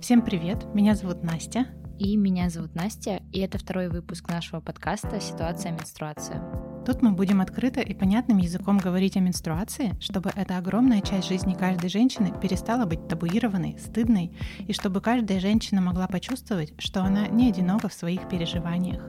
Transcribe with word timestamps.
Всем 0.00 0.22
привет, 0.22 0.64
меня 0.74 0.94
зовут 0.94 1.24
Настя. 1.24 1.66
И 1.98 2.16
меня 2.16 2.50
зовут 2.50 2.76
Настя, 2.76 3.20
и 3.32 3.40
это 3.40 3.58
второй 3.58 3.88
выпуск 3.88 4.28
нашего 4.28 4.60
подкаста 4.60 5.20
«Ситуация 5.20 5.72
менструация». 5.72 6.40
Тут 6.86 7.02
мы 7.02 7.10
будем 7.10 7.40
открыто 7.40 7.80
и 7.80 7.94
понятным 7.94 8.38
языком 8.38 8.78
говорить 8.78 9.16
о 9.16 9.20
менструации, 9.20 9.96
чтобы 10.00 10.30
эта 10.36 10.56
огромная 10.56 11.00
часть 11.00 11.26
жизни 11.26 11.54
каждой 11.54 11.90
женщины 11.90 12.32
перестала 12.40 12.86
быть 12.86 13.08
табуированной, 13.08 13.76
стыдной, 13.80 14.36
и 14.60 14.72
чтобы 14.72 15.00
каждая 15.00 15.40
женщина 15.40 15.80
могла 15.80 16.06
почувствовать, 16.06 16.72
что 16.78 17.02
она 17.02 17.26
не 17.26 17.48
одинока 17.48 17.88
в 17.88 17.92
своих 17.92 18.28
переживаниях. 18.28 19.02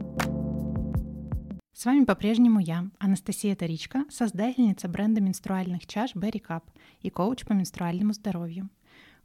С 1.71 1.85
вами 1.85 2.03
по-прежнему 2.03 2.59
я, 2.59 2.89
Анастасия 2.97 3.55
Таричка, 3.55 4.05
создательница 4.09 4.87
бренда 4.87 5.21
менструальных 5.21 5.85
чаш 5.85 6.15
Berry 6.15 6.41
Cup 6.45 6.63
и 7.01 7.11
коуч 7.11 7.45
по 7.45 7.53
менструальному 7.53 8.11
здоровью. 8.13 8.69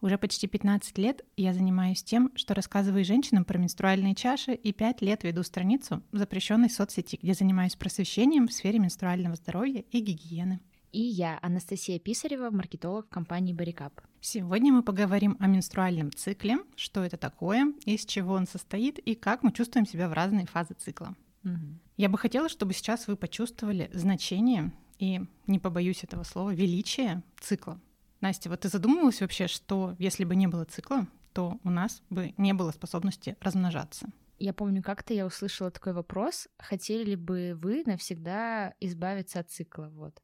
Уже 0.05 0.19
почти 0.19 0.47
15 0.47 0.99
лет 0.99 1.25
я 1.35 1.55
занимаюсь 1.55 2.03
тем, 2.05 2.31
что 2.35 2.53
рассказываю 2.53 3.07
женщинам 3.07 3.47
про 3.47 3.57
менструальные 3.57 4.15
чаши 4.15 4.53
и 4.53 4.71
5 4.71 5.01
лет 5.01 5.25
веду 5.25 5.43
страницу 5.43 6.03
в 6.13 6.19
запрещенной 6.19 6.69
соцсети, 6.69 7.19
где 7.23 7.33
занимаюсь 7.33 7.75
просвещением 7.75 8.47
в 8.47 8.53
сфере 8.53 8.79
менструального 8.79 9.35
здоровья 9.35 9.83
и 9.91 10.01
гигиены. 10.01 10.61
И 10.93 11.01
я, 11.01 11.39
Анастасия 11.41 11.99
Писарева, 11.99 12.51
маркетолог 12.51 13.09
компании 13.09 13.55
Barricap. 13.55 13.93
Сегодня 14.21 14.75
мы 14.75 14.83
поговорим 14.83 15.39
о 15.41 15.47
менструальном 15.47 16.13
цикле, 16.13 16.59
что 16.77 17.03
это 17.03 17.17
такое, 17.17 17.73
из 17.87 18.05
чего 18.05 18.35
он 18.35 18.47
состоит 18.47 18.99
и 18.99 19.15
как 19.15 19.43
мы 19.43 19.53
чувствуем 19.53 19.87
себя 19.87 20.11
в 20.11 20.13
разные 20.13 20.45
фазы 20.45 20.75
цикла. 20.75 21.17
Угу. 21.45 21.81
Я 21.97 22.11
бы 22.11 22.19
хотела, 22.19 22.51
чтобы 22.51 22.75
сейчас 22.75 23.09
вы 23.09 23.17
почувствовали 23.17 23.89
значение 23.95 24.71
и, 24.99 25.23
не 25.47 25.59
побоюсь 25.59 26.05
этого 26.05 26.25
слова, 26.25 26.53
величие 26.53 27.23
цикла. 27.41 27.81
Настя, 28.25 28.49
вот 28.49 28.61
ты 28.61 28.71
задумывалась 28.71 29.21
вообще, 29.21 29.49
что 29.49 29.97
если 29.99 30.25
бы 30.25 30.35
не 30.35 30.47
было 30.47 30.65
цикла, 30.65 31.07
то 31.35 31.61
у 31.63 31.69
нас 31.69 32.03
бы 32.09 32.33
не 32.39 32.55
было 32.55 32.71
способности 32.71 33.37
размножаться? 33.39 34.09
Я 34.39 34.55
помню, 34.55 34.83
как-то 34.83 35.13
я 35.13 35.27
услышала 35.27 35.71
такой 35.71 35.93
вопрос, 35.93 36.49
хотели 36.57 37.11
ли 37.11 37.17
бы 37.17 37.53
вы 37.55 37.83
навсегда 37.85 38.73
избавиться 38.81 39.41
от 39.41 39.51
цикла, 39.51 39.91
вот. 39.93 40.23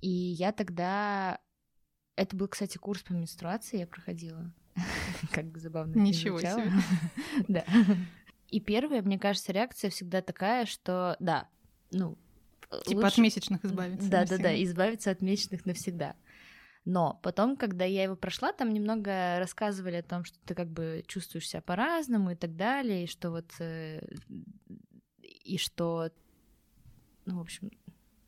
И 0.00 0.08
я 0.08 0.50
тогда... 0.50 1.38
Это 2.16 2.34
был, 2.34 2.48
кстати, 2.48 2.76
курс 2.76 3.04
по 3.04 3.12
менструации, 3.12 3.78
я 3.78 3.86
проходила. 3.86 4.52
Как 5.30 5.56
забавно. 5.58 5.96
Ничего 5.96 6.40
себе. 6.40 6.72
Да. 7.46 7.64
И 8.48 8.58
первая, 8.58 9.00
мне 9.00 9.16
кажется, 9.16 9.52
реакция 9.52 9.90
всегда 9.90 10.22
такая, 10.22 10.66
что 10.66 11.14
да, 11.20 11.46
ну... 11.92 12.18
Типа 12.84 12.98
лучше... 12.98 13.12
от 13.12 13.18
месячных 13.18 13.64
избавиться. 13.64 14.10
Да-да-да, 14.10 14.60
избавиться 14.60 15.12
от 15.12 15.22
месячных 15.22 15.64
навсегда. 15.66 16.16
Но 16.88 17.20
потом, 17.22 17.58
когда 17.58 17.84
я 17.84 18.04
его 18.04 18.16
прошла, 18.16 18.50
там 18.50 18.72
немного 18.72 19.38
рассказывали 19.38 19.96
о 19.96 20.02
том, 20.02 20.24
что 20.24 20.38
ты 20.46 20.54
как 20.54 20.68
бы 20.68 21.04
чувствуешь 21.06 21.46
себя 21.46 21.60
по-разному 21.60 22.30
и 22.30 22.34
так 22.34 22.56
далее, 22.56 23.04
и 23.04 23.06
что 23.06 23.30
вот... 23.30 23.44
Э, 23.58 24.00
и 25.20 25.58
что... 25.58 26.10
Ну, 27.26 27.36
в 27.36 27.40
общем, 27.42 27.70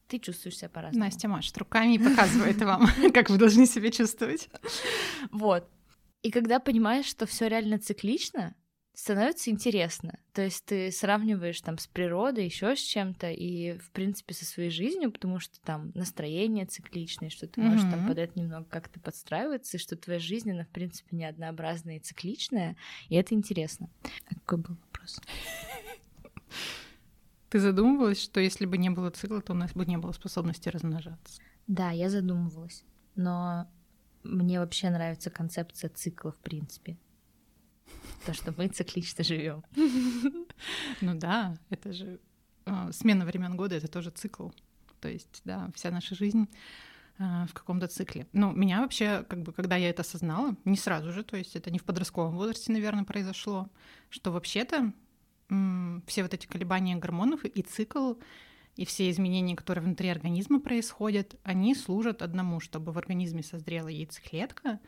ты 0.08 0.19
чувствуешь 0.19 0.58
себя 0.58 0.69
по-разному. 0.69 1.06
Настя 1.06 1.27
машет 1.27 1.56
руками 1.56 1.94
и 1.94 1.98
показывает 1.98 2.61
вам, 2.61 2.86
как 3.14 3.30
вы 3.30 3.39
должны 3.39 3.64
себя 3.64 3.91
чувствовать. 3.91 4.50
Вот. 5.30 5.67
И 6.20 6.30
когда 6.30 6.61
понимаешь, 6.61 7.06
что 7.06 7.24
все 7.24 7.48
реально 7.48 7.78
циклично, 7.78 8.55
становится 9.01 9.51
интересно. 9.51 10.19
То 10.34 10.43
есть 10.43 10.67
ты 10.67 10.93
сравниваешь 10.93 11.59
там 11.62 11.79
с 11.79 11.87
природой, 11.87 12.45
еще 12.45 12.77
с 12.77 12.81
чем-то, 12.81 13.31
и, 13.31 13.79
в 13.79 13.91
принципе, 13.92 14.34
со 14.34 14.45
своей 14.45 14.69
жизнью, 14.69 15.11
потому 15.11 15.41
что 15.41 15.59
там 15.62 15.91
настроение 15.95 16.67
цикличное, 16.67 17.31
что 17.31 17.47
ты 17.47 17.62
можешь 17.62 17.83
mm-hmm. 17.83 17.91
там 17.91 18.07
под 18.07 18.19
это 18.19 18.39
немного 18.39 18.67
как-то 18.69 19.01
подстраиваться, 19.01 19.79
и 19.79 19.81
что 19.81 19.97
твоя 19.97 20.19
жизнь, 20.19 20.51
она, 20.51 20.65
в 20.65 20.69
принципе, 20.69 21.17
не 21.17 21.25
однообразная 21.25 21.97
и 21.97 22.01
цикличная, 22.01 22.77
и 23.09 23.15
это 23.15 23.34
интересно. 23.34 23.89
А 24.29 24.34
какой 24.34 24.59
был 24.59 24.77
вопрос? 24.84 25.19
Ты 27.48 27.59
задумывалась, 27.59 28.23
что 28.23 28.39
если 28.39 28.67
бы 28.67 28.77
не 28.77 28.91
было 28.91 29.09
цикла, 29.11 29.41
то 29.41 29.55
у 29.55 29.57
нас 29.57 29.73
бы 29.73 29.86
не 29.86 29.97
было 29.97 30.13
способности 30.13 30.69
размножаться? 30.69 31.41
Да, 31.67 31.91
я 31.91 32.11
задумывалась. 32.11 32.85
Но 33.17 33.67
мне 34.24 34.61
вообще 34.61 34.91
нравится 34.91 35.30
концепция 35.30 35.89
цикла, 35.89 36.33
в 36.33 36.39
принципе 36.39 36.98
то, 38.25 38.35
что 38.35 38.55
мы 38.57 38.69
циклично 38.69 39.25
живем. 39.25 39.64
Ну 41.01 41.14
да, 41.14 41.57
это 41.70 41.92
же 41.92 42.20
а, 42.67 42.92
смена 42.92 43.25
времен 43.25 43.57
года, 43.57 43.77
это 43.77 43.89
тоже 43.89 44.11
цикл. 44.11 44.51
То 45.01 45.08
есть, 45.08 45.41
да, 45.45 45.70
вся 45.75 45.91
наша 45.91 46.14
жизнь 46.14 46.48
а, 47.19 47.47
в 47.47 47.55
каком-то 47.55 47.86
цикле. 47.86 48.27
Ну, 48.33 48.53
меня 48.53 48.83
вообще, 48.83 49.25
как 49.29 49.42
бы, 49.42 49.53
когда 49.53 49.77
я 49.77 49.89
это 49.89 50.03
осознала, 50.03 50.55
не 50.64 50.77
сразу 50.77 51.13
же, 51.13 51.23
то 51.25 51.36
есть 51.36 51.57
это 51.57 51.70
не 51.70 51.79
в 51.79 51.85
подростковом 51.85 52.36
возрасте, 52.36 52.73
наверное, 52.73 53.05
произошло, 53.05 53.70
что 54.11 54.30
вообще-то 54.33 54.92
все 56.07 56.23
вот 56.23 56.33
эти 56.33 56.47
колебания 56.47 56.97
гормонов 56.97 57.45
и 57.45 57.63
цикл, 57.63 58.14
и 58.77 58.85
все 58.85 59.11
изменения, 59.11 59.57
которые 59.57 59.85
внутри 59.85 60.09
организма 60.09 60.61
происходят, 60.61 61.35
они 61.42 61.75
служат 61.75 62.23
одному, 62.23 62.61
чтобы 62.61 62.92
в 62.92 62.98
организме 62.98 63.42
созрела 63.42 63.89
яйцеклетка, 63.89 64.79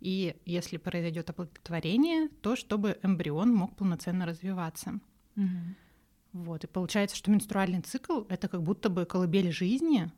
и 0.00 0.36
если 0.44 0.76
произойдет 0.76 1.30
оплодотворение, 1.30 2.28
то 2.42 2.56
чтобы 2.56 2.98
эмбрион 3.02 3.52
мог 3.52 3.76
полноценно 3.76 4.26
развиваться. 4.26 5.00
Угу. 5.36 5.46
Вот. 6.32 6.64
И 6.64 6.66
получается, 6.66 7.16
что 7.16 7.30
менструальный 7.30 7.80
цикл— 7.80 8.22
это 8.28 8.48
как 8.48 8.62
будто 8.62 8.88
бы 8.90 9.06
колыбель 9.06 9.50
жизни, 9.50 10.12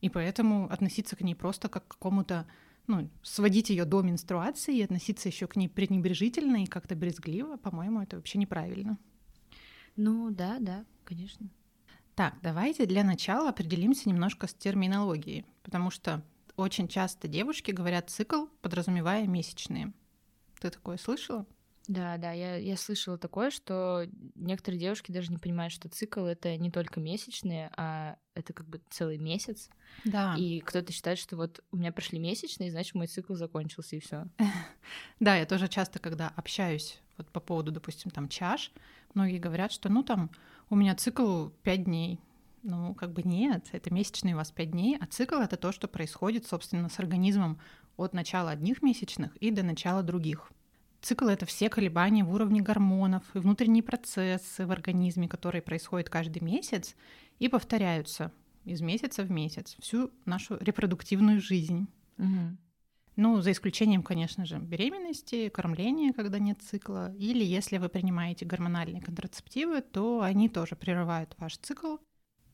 и 0.00 0.10
поэтому 0.10 0.70
относиться 0.70 1.16
к 1.16 1.22
ней 1.22 1.34
просто 1.34 1.68
как 1.68 1.88
к 1.88 1.92
какому-то 1.92 2.46
ну, 2.86 3.10
сводить 3.22 3.70
ее 3.70 3.84
до 3.84 4.02
менструации 4.02 4.76
и 4.76 4.82
относиться 4.82 5.28
еще 5.28 5.46
к 5.46 5.56
ней 5.56 5.68
пренебрежительно 5.68 6.62
и 6.62 6.66
как-то 6.66 6.94
брезгливо, 6.94 7.56
по-моему, 7.56 8.00
это 8.02 8.16
вообще 8.16 8.38
неправильно. 8.38 8.98
Ну 9.96 10.30
да, 10.30 10.58
да, 10.60 10.84
конечно. 11.04 11.48
Так, 12.14 12.34
давайте 12.42 12.86
для 12.86 13.02
начала 13.02 13.48
определимся 13.48 14.08
немножко 14.08 14.46
с 14.46 14.54
терминологией, 14.54 15.44
потому 15.62 15.90
что 15.90 16.22
очень 16.56 16.88
часто 16.88 17.28
девушки 17.28 17.70
говорят 17.70 18.10
цикл, 18.10 18.46
подразумевая 18.62 19.26
месячные. 19.26 19.92
Ты 20.60 20.70
такое 20.70 20.96
слышала? 20.96 21.46
Да, 21.88 22.16
да, 22.16 22.32
я, 22.32 22.56
я 22.56 22.76
слышала 22.76 23.16
такое, 23.16 23.50
что 23.50 24.06
некоторые 24.34 24.80
девушки 24.80 25.12
даже 25.12 25.30
не 25.30 25.38
понимают, 25.38 25.72
что 25.72 25.88
цикл 25.88 26.24
это 26.24 26.56
не 26.56 26.70
только 26.70 26.98
месячные, 26.98 27.70
а 27.76 28.16
это 28.34 28.52
как 28.52 28.66
бы 28.66 28.80
целый 28.90 29.18
месяц. 29.18 29.70
Да. 30.04 30.34
И 30.36 30.60
кто-то 30.60 30.92
считает, 30.92 31.18
что 31.18 31.36
вот 31.36 31.62
у 31.70 31.76
меня 31.76 31.92
прошли 31.92 32.18
месячные, 32.18 32.72
значит 32.72 32.94
мой 32.94 33.06
цикл 33.06 33.34
закончился 33.34 33.96
и 33.96 34.00
все. 34.00 34.26
Да, 35.20 35.36
я 35.36 35.46
тоже 35.46 35.68
часто, 35.68 35.98
когда 35.98 36.32
общаюсь 36.36 37.00
вот 37.16 37.28
по 37.30 37.40
поводу, 37.40 37.72
допустим, 37.72 38.10
там 38.10 38.28
чаш, 38.28 38.72
многие 39.14 39.38
говорят, 39.38 39.72
что 39.72 39.88
ну 39.88 40.02
там 40.02 40.30
у 40.68 40.76
меня 40.76 40.94
цикл 40.94 41.48
5 41.62 41.84
дней, 41.84 42.20
ну, 42.66 42.94
как 42.94 43.12
бы 43.12 43.22
нет, 43.22 43.68
это 43.72 43.94
месячные 43.94 44.34
у 44.34 44.38
вас 44.38 44.50
5 44.50 44.70
дней, 44.72 44.98
а 45.00 45.06
цикл— 45.06 45.36
это 45.36 45.56
то, 45.56 45.72
что 45.72 45.86
происходит, 45.86 46.46
собственно, 46.46 46.88
с 46.88 46.98
организмом 46.98 47.60
от 47.96 48.12
начала 48.12 48.50
одних 48.50 48.82
месячных 48.82 49.36
и 49.36 49.50
до 49.50 49.62
начала 49.62 50.02
других. 50.02 50.50
Цикл— 51.00 51.26
это 51.28 51.46
все 51.46 51.68
колебания 51.68 52.24
в 52.24 52.32
уровне 52.32 52.60
гормонов 52.60 53.22
и 53.34 53.38
внутренние 53.38 53.84
процессы 53.84 54.66
в 54.66 54.72
организме, 54.72 55.28
которые 55.28 55.62
происходят 55.62 56.10
каждый 56.10 56.42
месяц 56.42 56.96
и 57.38 57.48
повторяются 57.48 58.32
из 58.64 58.80
месяца 58.80 59.22
в 59.22 59.30
месяц 59.30 59.76
всю 59.78 60.10
нашу 60.24 60.56
репродуктивную 60.58 61.40
жизнь. 61.40 61.86
Угу. 62.18 62.56
Ну, 63.14 63.40
за 63.40 63.52
исключением, 63.52 64.02
конечно 64.02 64.44
же, 64.44 64.58
беременности, 64.58 65.48
кормления, 65.48 66.12
когда 66.12 66.40
нет 66.40 66.60
цикла, 66.60 67.14
или 67.14 67.44
если 67.44 67.78
вы 67.78 67.88
принимаете 67.88 68.44
гормональные 68.44 69.00
контрацептивы, 69.00 69.80
то 69.80 70.20
они 70.20 70.48
тоже 70.48 70.74
прерывают 70.74 71.34
ваш 71.38 71.56
цикл, 71.58 71.96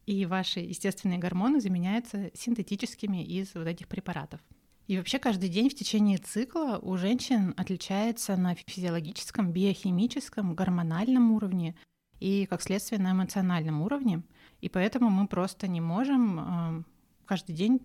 и 0.07 0.27
ваши 0.27 0.61
естественные 0.61 1.19
гормоны 1.19 1.61
заменяются 1.61 2.31
синтетическими 2.35 3.25
из 3.25 3.55
вот 3.55 3.67
этих 3.67 3.89
препаратов. 3.89 4.41
И 4.89 4.99
вообще 4.99 5.19
каждый 5.19 5.49
день 5.49 5.71
в 5.71 5.75
течение 5.75 6.19
цикла 6.19 6.79
у 6.83 6.97
женщин 6.97 7.55
отличается 7.57 8.37
на 8.37 8.55
физиологическом, 8.55 9.53
биохимическом, 9.53 10.55
гормональном 10.55 11.33
уровне 11.33 11.77
и, 12.19 12.47
как 12.47 12.63
следствие, 12.63 13.01
на 13.01 13.13
эмоциональном 13.13 13.81
уровне. 13.81 14.23
И 14.61 14.69
поэтому 14.69 15.09
мы 15.09 15.29
просто 15.29 15.69
не 15.69 15.81
можем 15.81 16.41
э, 16.41 16.83
каждый 17.25 17.55
день 17.55 17.81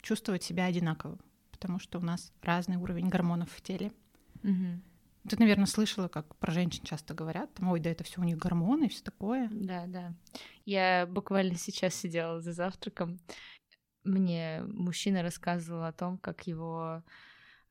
чувствовать 0.00 0.42
себя 0.42 0.64
одинаково, 0.64 1.18
потому 1.50 1.78
что 1.78 1.98
у 1.98 2.02
нас 2.02 2.32
разный 2.42 2.76
уровень 2.76 3.08
гормонов 3.08 3.50
в 3.50 3.60
теле. 3.60 3.92
Угу. 4.42 4.80
Ты, 5.28 5.38
наверное, 5.38 5.66
слышала, 5.66 6.08
как 6.08 6.36
про 6.36 6.52
женщин 6.52 6.84
часто 6.84 7.14
говорят, 7.14 7.52
там, 7.54 7.68
ой, 7.70 7.80
да 7.80 7.90
это 7.90 8.04
все 8.04 8.20
у 8.20 8.24
них 8.24 8.38
гормоны 8.38 8.84
и 8.84 8.88
все 8.88 9.02
такое. 9.02 9.48
Да, 9.50 9.86
да. 9.86 10.14
Я 10.64 11.06
буквально 11.06 11.56
сейчас 11.56 11.94
сидела 11.94 12.40
за 12.40 12.52
завтраком. 12.52 13.18
Мне 14.04 14.62
мужчина 14.66 15.22
рассказывал 15.22 15.84
о 15.84 15.92
том, 15.92 16.18
как 16.18 16.46
его 16.46 17.02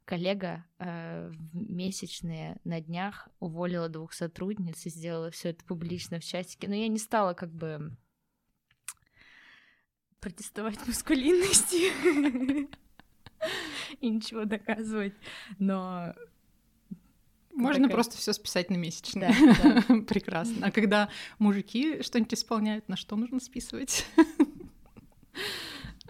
коллега 0.05 0.65
э, 0.79 1.29
в 1.29 1.55
месячные 1.55 2.59
на 2.63 2.79
днях 2.79 3.27
уволила 3.39 3.89
двух 3.89 4.13
сотрудниц 4.13 4.85
и 4.85 4.89
сделала 4.89 5.31
все 5.31 5.49
это 5.49 5.65
публично 5.65 6.19
в 6.19 6.23
чатике. 6.23 6.67
Но 6.67 6.75
я 6.75 6.88
не 6.88 6.97
стала 6.97 7.33
как 7.33 7.51
бы 7.51 7.91
протестовать 10.19 10.79
маскулинности 10.88 11.91
и 13.99 14.09
ничего 14.09 14.45
доказывать. 14.45 15.13
Но 15.59 16.13
Можно 17.57 17.83
такая- 17.83 17.95
просто 17.95 18.18
все 18.18 18.33
списать 18.33 18.69
на 18.69 18.75
месячные. 18.75 19.33
Да, 19.63 19.83
да. 19.88 20.01
Прекрасно. 20.01 20.68
А 20.68 20.71
когда 20.71 21.09
мужики 21.39 22.01
что-нибудь 22.04 22.33
исполняют, 22.33 22.88
на 22.89 22.95
что 22.95 23.15
нужно 23.15 23.39
списывать? 23.39 24.06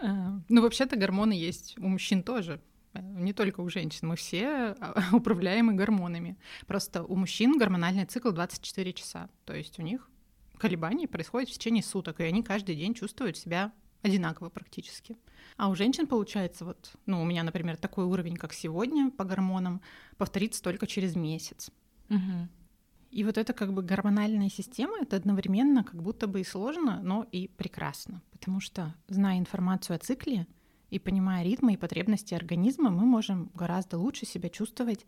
А, 0.00 0.40
Ну, 0.48 0.62
вообще-то 0.62 0.96
гормоны 0.96 1.32
есть 1.32 1.76
у 1.78 1.88
мужчин 1.88 2.22
тоже. 2.22 2.60
э, 2.94 3.00
Не 3.02 3.32
только 3.32 3.60
у 3.60 3.68
женщин. 3.68 4.08
Мы 4.08 4.16
все 4.16 4.74
а, 4.80 5.02
управляемы 5.12 5.72
гормонами. 5.74 6.36
Просто 6.66 7.02
у 7.02 7.16
мужчин 7.16 7.58
гормональный 7.58 8.04
цикл 8.06 8.30
24 8.30 8.92
часа. 8.92 9.28
То 9.44 9.54
есть 9.54 9.78
у 9.78 9.82
них 9.82 10.08
колебания 10.58 11.06
происходят 11.08 11.48
в 11.48 11.52
течение 11.52 11.82
суток, 11.82 12.20
и 12.20 12.24
они 12.24 12.42
каждый 12.42 12.74
день 12.76 12.94
чувствуют 12.94 13.36
себя 13.36 13.72
одинаково 14.02 14.48
практически. 14.48 15.16
А 15.56 15.68
у 15.68 15.74
женщин 15.74 16.06
получается 16.06 16.64
вот, 16.64 16.92
ну, 17.06 17.22
у 17.22 17.24
меня, 17.24 17.42
например, 17.42 17.76
такой 17.76 18.04
уровень, 18.04 18.36
как 18.36 18.52
сегодня 18.52 19.10
по 19.10 19.24
гормонам, 19.24 19.80
повторится 20.16 20.62
только 20.62 20.86
через 20.86 21.16
месяц. 21.16 21.70
Мгм. 22.08 22.48
И 23.10 23.24
вот 23.24 23.38
это 23.38 23.52
как 23.52 23.72
бы 23.72 23.82
гормональная 23.82 24.50
система, 24.50 24.98
это 25.00 25.16
одновременно 25.16 25.82
как 25.82 26.02
будто 26.02 26.26
бы 26.26 26.40
и 26.40 26.44
сложно, 26.44 27.00
но 27.02 27.26
и 27.32 27.48
прекрасно. 27.48 28.22
Потому 28.32 28.60
что, 28.60 28.94
зная 29.08 29.38
информацию 29.38 29.96
о 29.96 29.98
цикле 29.98 30.46
и 30.90 30.98
понимая 30.98 31.42
ритмы 31.42 31.74
и 31.74 31.78
потребности 31.78 32.34
организма, 32.34 32.90
мы 32.90 33.06
можем 33.06 33.50
гораздо 33.54 33.98
лучше 33.98 34.26
себя 34.26 34.50
чувствовать 34.50 35.06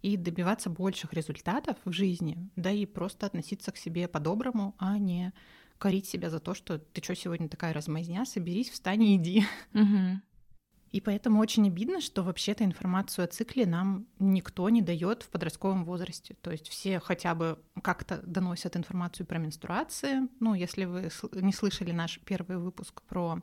и 0.00 0.16
добиваться 0.16 0.70
больших 0.70 1.12
результатов 1.12 1.76
в 1.84 1.92
жизни, 1.92 2.50
да 2.56 2.70
и 2.70 2.86
просто 2.86 3.26
относиться 3.26 3.70
к 3.70 3.76
себе 3.76 4.08
по-доброму, 4.08 4.74
а 4.78 4.98
не 4.98 5.32
корить 5.82 6.06
себя 6.06 6.30
за 6.30 6.38
то, 6.38 6.54
что 6.54 6.78
ты 6.78 7.02
что 7.02 7.16
сегодня 7.16 7.48
такая 7.48 7.72
размазня, 7.72 8.24
соберись, 8.24 8.70
встань 8.70 9.02
и 9.02 9.16
иди. 9.16 9.44
Мгм. 9.72 10.22
И 10.92 11.00
поэтому 11.00 11.40
очень 11.40 11.66
обидно, 11.66 12.00
что 12.00 12.22
вообще-то 12.22 12.62
информацию 12.62 13.24
о 13.24 13.26
цикле 13.26 13.66
нам 13.66 14.06
никто 14.20 14.68
не 14.68 14.80
дает 14.80 15.24
в 15.24 15.28
подростковом 15.30 15.84
возрасте. 15.84 16.36
То 16.40 16.52
есть 16.52 16.68
все 16.68 17.00
хотя 17.00 17.34
бы 17.34 17.58
как-то 17.82 18.22
доносят 18.24 18.76
информацию 18.76 19.26
про 19.26 19.38
менструации. 19.38 20.28
Ну, 20.38 20.54
если 20.54 20.84
вы 20.84 21.10
не 21.32 21.52
слышали 21.52 21.90
наш 21.90 22.20
первый 22.20 22.58
выпуск 22.58 23.02
про 23.02 23.42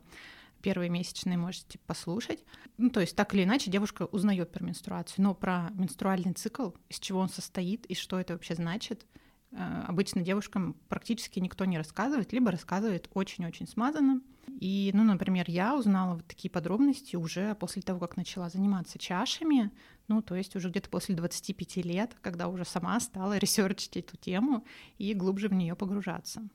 первые 0.62 0.88
месячные, 0.88 1.36
можете 1.36 1.78
послушать. 1.80 2.42
Ну, 2.78 2.88
то 2.88 3.00
есть 3.00 3.16
так 3.16 3.34
или 3.34 3.44
иначе 3.44 3.70
девушка 3.70 4.06
узнает 4.06 4.50
про 4.50 4.64
менструацию, 4.64 5.24
но 5.24 5.34
про 5.34 5.68
менструальный 5.74 6.32
цикл, 6.32 6.70
из 6.88 7.00
чего 7.00 7.20
он 7.20 7.28
состоит 7.28 7.84
и 7.84 7.94
что 7.94 8.18
это 8.18 8.32
вообще 8.32 8.54
значит, 8.54 9.04
обычно 9.52 10.22
девушкам 10.22 10.74
практически 10.88 11.40
никто 11.40 11.64
не 11.64 11.78
рассказывает, 11.78 12.32
либо 12.32 12.50
рассказывает 12.50 13.08
очень-очень 13.14 13.66
смазанно. 13.66 14.22
И, 14.60 14.90
ну, 14.94 15.04
например, 15.04 15.46
я 15.48 15.76
узнала 15.76 16.14
вот 16.16 16.26
такие 16.26 16.50
подробности 16.50 17.16
уже 17.16 17.54
после 17.54 17.82
того, 17.82 18.00
как 18.00 18.16
начала 18.16 18.48
заниматься 18.48 18.98
чашами, 18.98 19.70
ну, 20.08 20.22
то 20.22 20.34
есть 20.34 20.56
уже 20.56 20.70
где-то 20.70 20.90
после 20.90 21.14
25 21.14 21.76
лет, 21.76 22.16
когда 22.20 22.48
уже 22.48 22.64
сама 22.64 22.98
стала 23.00 23.38
ресерчить 23.38 23.96
эту 23.96 24.16
тему 24.16 24.64
и 24.98 25.14
глубже 25.14 25.48
в 25.48 25.54
нее 25.54 25.76
погружаться. 25.76 26.48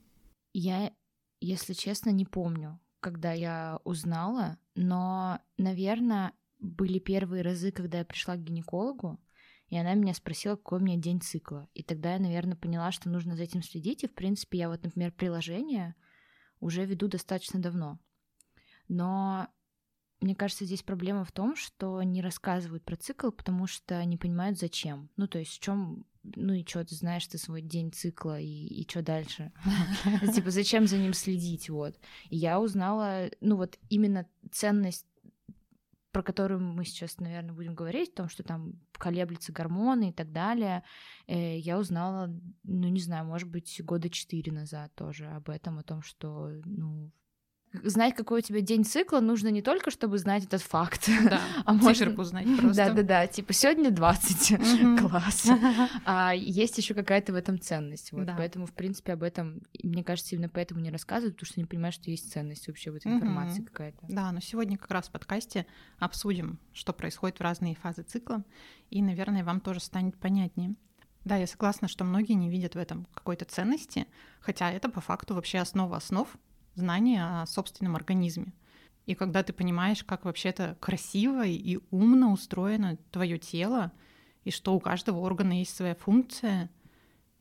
Я, 0.53 0.91
если 1.41 1.73
честно, 1.73 2.09
не 2.09 2.25
помню, 2.25 2.79
когда 2.99 3.31
я 3.31 3.79
узнала, 3.83 4.57
но, 4.75 5.39
наверное, 5.57 6.33
были 6.59 6.99
первые 6.99 7.43
разы, 7.43 7.71
когда 7.71 7.99
я 7.99 8.05
пришла 8.05 8.35
к 8.35 8.43
гинекологу, 8.43 9.19
и 9.69 9.77
она 9.77 9.93
меня 9.95 10.13
спросила, 10.13 10.55
какой 10.55 10.79
у 10.79 10.83
меня 10.83 10.97
день 10.97 11.21
цикла. 11.21 11.67
И 11.73 11.83
тогда 11.83 12.13
я, 12.13 12.19
наверное, 12.19 12.55
поняла, 12.55 12.91
что 12.91 13.09
нужно 13.09 13.35
за 13.35 13.43
этим 13.43 13.63
следить. 13.63 14.03
И, 14.03 14.07
в 14.07 14.13
принципе, 14.13 14.59
я 14.59 14.69
вот, 14.69 14.83
например, 14.83 15.11
приложение 15.11 15.95
уже 16.59 16.85
веду 16.85 17.07
достаточно 17.07 17.59
давно. 17.59 17.99
Но 18.87 19.47
мне 20.21 20.35
кажется, 20.35 20.65
здесь 20.65 20.83
проблема 20.83 21.25
в 21.25 21.31
том, 21.31 21.55
что 21.55 22.01
не 22.03 22.21
рассказывают 22.21 22.83
про 22.83 22.95
цикл, 22.95 23.31
потому 23.31 23.67
что 23.67 24.03
не 24.05 24.17
понимают, 24.17 24.57
зачем. 24.57 25.09
Ну, 25.17 25.27
то 25.27 25.39
есть 25.39 25.53
в 25.53 25.59
чем, 25.59 26.05
ну 26.23 26.53
и 26.53 26.65
что, 26.65 26.85
ты 26.85 26.95
знаешь 26.95 27.27
ты 27.27 27.37
свой 27.37 27.61
день 27.61 27.91
цикла, 27.91 28.39
и, 28.39 28.47
и 28.47 28.87
что 28.87 29.01
дальше? 29.01 29.51
Типа, 30.33 30.51
зачем 30.51 30.87
за 30.87 30.97
ним 30.97 31.13
следить, 31.13 31.69
вот. 31.69 31.99
И 32.29 32.37
я 32.37 32.59
узнала, 32.59 33.29
ну 33.41 33.57
вот 33.57 33.77
именно 33.89 34.27
ценность 34.51 35.05
про 36.15 36.23
которую 36.23 36.61
мы 36.61 36.85
сейчас, 36.85 37.19
наверное, 37.19 37.53
будем 37.53 37.75
говорить, 37.75 38.13
о 38.13 38.15
том, 38.15 38.29
что 38.29 38.41
там 38.41 38.79
колеблются 38.93 39.51
гормоны 39.51 40.11
и 40.11 40.13
так 40.13 40.31
далее, 40.31 40.81
э, 41.27 41.57
я 41.57 41.77
узнала, 41.77 42.33
ну, 42.63 42.87
не 42.87 43.01
знаю, 43.01 43.25
может 43.25 43.49
быть, 43.49 43.81
года 43.83 44.09
четыре 44.09 44.53
назад 44.53 44.95
тоже 44.95 45.25
об 45.27 45.49
этом, 45.49 45.77
о 45.77 45.83
том, 45.83 46.01
что, 46.01 46.51
ну, 46.63 47.11
знать, 47.83 48.15
какой 48.15 48.39
у 48.39 48.41
тебя 48.41 48.61
день 48.61 48.83
цикла, 48.85 49.19
нужно 49.19 49.49
не 49.49 49.61
только, 49.61 49.91
чтобы 49.91 50.17
знать 50.17 50.45
этот 50.45 50.61
факт, 50.61 51.09
Да, 51.29 51.41
а 51.65 51.73
можно... 51.73 51.93
циферку 51.93 52.23
знать 52.23 52.45
просто. 52.57 52.85
Да-да-да, 52.87 53.27
типа, 53.27 53.53
сегодня 53.53 53.91
20, 53.91 54.51
Мгм. 54.59 54.97
класс. 54.97 55.47
А 56.05 56.33
есть 56.35 56.77
еще 56.77 56.93
какая-то 56.93 57.33
в 57.33 57.35
этом 57.35 57.59
ценность. 57.59 58.11
Вот. 58.11 58.25
Да. 58.25 58.35
Поэтому, 58.37 58.65
в 58.65 58.73
принципе, 58.73 59.13
об 59.13 59.23
этом, 59.23 59.61
мне 59.83 60.03
кажется, 60.03 60.35
именно 60.35 60.49
поэтому 60.49 60.79
не 60.81 60.89
рассказывают, 60.91 61.35
потому 61.35 61.47
что 61.47 61.59
не 61.59 61.65
понимают, 61.65 61.95
что 61.95 62.09
есть 62.11 62.31
ценность 62.31 62.67
вообще 62.67 62.91
в 62.91 62.95
этой 62.95 63.07
Мгм. 63.07 63.17
информации 63.17 63.61
какая-то. 63.63 63.99
Да, 64.09 64.31
но 64.31 64.39
сегодня 64.39 64.77
как 64.77 64.91
раз 64.91 65.07
в 65.07 65.11
подкасте 65.11 65.65
обсудим, 65.99 66.59
что 66.73 66.93
происходит 66.93 67.37
в 67.39 67.41
разные 67.41 67.75
фазы 67.75 68.03
цикла, 68.03 68.43
и, 68.89 69.01
наверное, 69.01 69.43
вам 69.43 69.59
тоже 69.61 69.79
станет 69.79 70.17
понятнее. 70.17 70.75
Да, 71.23 71.37
я 71.37 71.47
согласна, 71.47 71.87
что 71.87 72.03
многие 72.03 72.33
не 72.33 72.51
видят 72.51 72.75
в 72.75 72.77
этом 72.77 73.07
какой-то 73.13 73.45
ценности, 73.45 74.05
хотя 74.41 74.71
это 74.71 74.89
по 74.89 75.01
факту 75.01 75.33
вообще 75.33 75.57
основа 75.57 75.97
основ 75.97 76.27
знания 76.75 77.41
о 77.41 77.45
собственном 77.45 77.95
организме. 77.95 78.53
И 79.05 79.15
когда 79.15 79.43
ты 79.43 79.53
понимаешь, 79.53 80.03
как 80.03 80.25
вообще-то 80.25 80.77
красиво 80.79 81.45
и 81.45 81.79
умно 81.91 82.31
устроено 82.31 82.97
твое 83.11 83.37
тело, 83.37 83.91
и 84.43 84.51
что 84.51 84.73
у 84.75 84.79
каждого 84.79 85.19
органа 85.19 85.59
есть 85.59 85.75
своя 85.75 85.95
функция, 85.95 86.69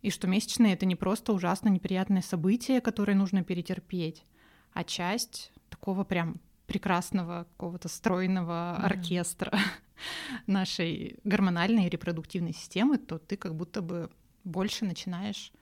и 0.03 0.11
что 0.11 0.27
месячные— 0.27 0.73
это 0.75 0.85
не 0.85 0.97
просто 0.97 1.33
ужасно 1.33 1.69
неприятное 1.69 2.23
событие, 2.23 2.81
которое 2.81 3.15
нужно 3.15 3.43
перетерпеть, 3.43 4.25
а 4.73 4.85
часть 4.85 5.53
такого 5.71 6.05
прям 6.05 6.41
прекрасного 6.67 7.45
какого-то 7.45 7.89
стройного 7.89 8.75
Мгм. 8.79 8.85
оркестра 8.85 9.53
нашей 10.47 11.19
гормональной 11.25 11.87
и 11.87 11.89
репродуктивной 11.89 12.53
системы, 12.53 12.99
то 12.99 13.19
ты 13.19 13.37
как 13.37 13.55
будто 13.55 13.81
бы 13.83 14.11
больше 14.45 14.85
начинаешь 14.85 15.53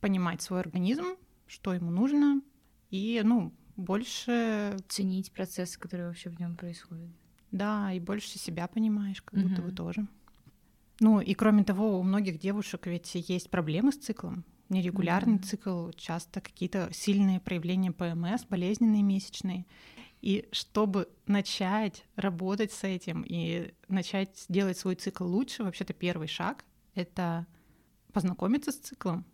понимать 0.00 0.42
свой 0.42 0.60
организм, 0.60 1.16
что 1.46 1.72
ему 1.72 1.90
нужно, 1.90 2.40
и, 2.94 3.22
ну, 3.24 3.52
больше, 3.76 4.76
Ценить 4.88 5.32
процессы, 5.32 5.78
которые 5.80 6.06
вообще 6.08 6.30
в 6.30 6.38
нем 6.38 6.56
происходят. 6.56 7.10
да, 7.50 7.92
и 7.92 7.98
больше 7.98 8.38
себя 8.38 8.68
понимаешь, 8.68 9.20
как 9.22 9.40
будто 9.40 9.62
бы 9.62 9.72
тоже. 9.72 10.06
Ну, 11.00 11.20
и 11.20 11.34
кроме 11.34 11.64
того, 11.64 11.98
у 11.98 12.02
многих 12.04 12.38
девушек 12.38 12.86
ведь 12.86 13.12
есть 13.14 13.50
проблемы 13.50 13.90
с 13.90 13.96
циклом. 13.96 14.44
Нерегулярный 14.68 15.38
Да. 15.38 15.46
цикл, 15.48 15.90
часто 15.96 16.40
какие-то 16.40 16.88
сильные 16.92 17.40
проявления 17.40 17.90
ПМС, 17.90 18.44
болезненные 18.44 19.02
месячные. 19.02 19.66
И 20.22 20.48
чтобы 20.52 21.08
начать 21.26 22.06
работать 22.16 22.72
с 22.72 22.84
этим 22.84 23.24
и 23.26 23.74
начать 23.88 24.46
делать 24.48 24.78
свой 24.78 24.94
цикл 24.94 25.24
лучше, 25.24 25.64
вообще-то 25.64 25.92
первый 25.94 26.28
шаг— 26.28 26.64
это 26.94 27.46
познакомиться 28.12 28.70
с 28.70 28.76
циклом, 28.76 29.24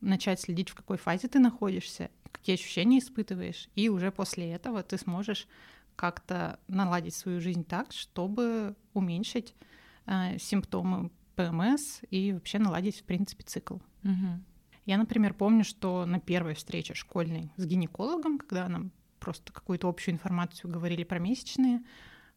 начать 0.00 0.40
следить, 0.40 0.70
в 0.70 0.74
какой 0.74 0.96
фазе 0.96 1.28
ты 1.28 1.38
находишься, 1.38 2.10
какие 2.40 2.54
ощущения 2.54 2.98
испытываешь, 2.98 3.68
и 3.74 3.88
уже 3.88 4.10
после 4.10 4.50
этого 4.50 4.82
ты 4.82 4.96
сможешь 4.98 5.46
как-то 5.94 6.58
наладить 6.68 7.14
свою 7.14 7.40
жизнь 7.40 7.64
так, 7.64 7.92
чтобы 7.92 8.74
уменьшить 8.94 9.54
э, 10.06 10.38
симптомы 10.38 11.10
ПМС 11.36 12.00
и 12.10 12.32
вообще 12.32 12.58
наладить, 12.58 13.00
в 13.00 13.04
принципе, 13.04 13.44
цикл. 13.44 13.76
Мгм. 14.02 14.44
Я, 14.86 14.96
например, 14.96 15.34
помню, 15.34 15.64
что 15.64 16.06
на 16.06 16.18
первой 16.18 16.54
встрече 16.54 16.94
школьной 16.94 17.52
с 17.56 17.66
гинекологом, 17.66 18.38
когда 18.38 18.68
нам 18.68 18.92
просто 19.18 19.52
какую-то 19.52 19.88
общую 19.88 20.14
информацию 20.14 20.70
говорили 20.70 21.04
про 21.04 21.18
месячные, 21.18 21.82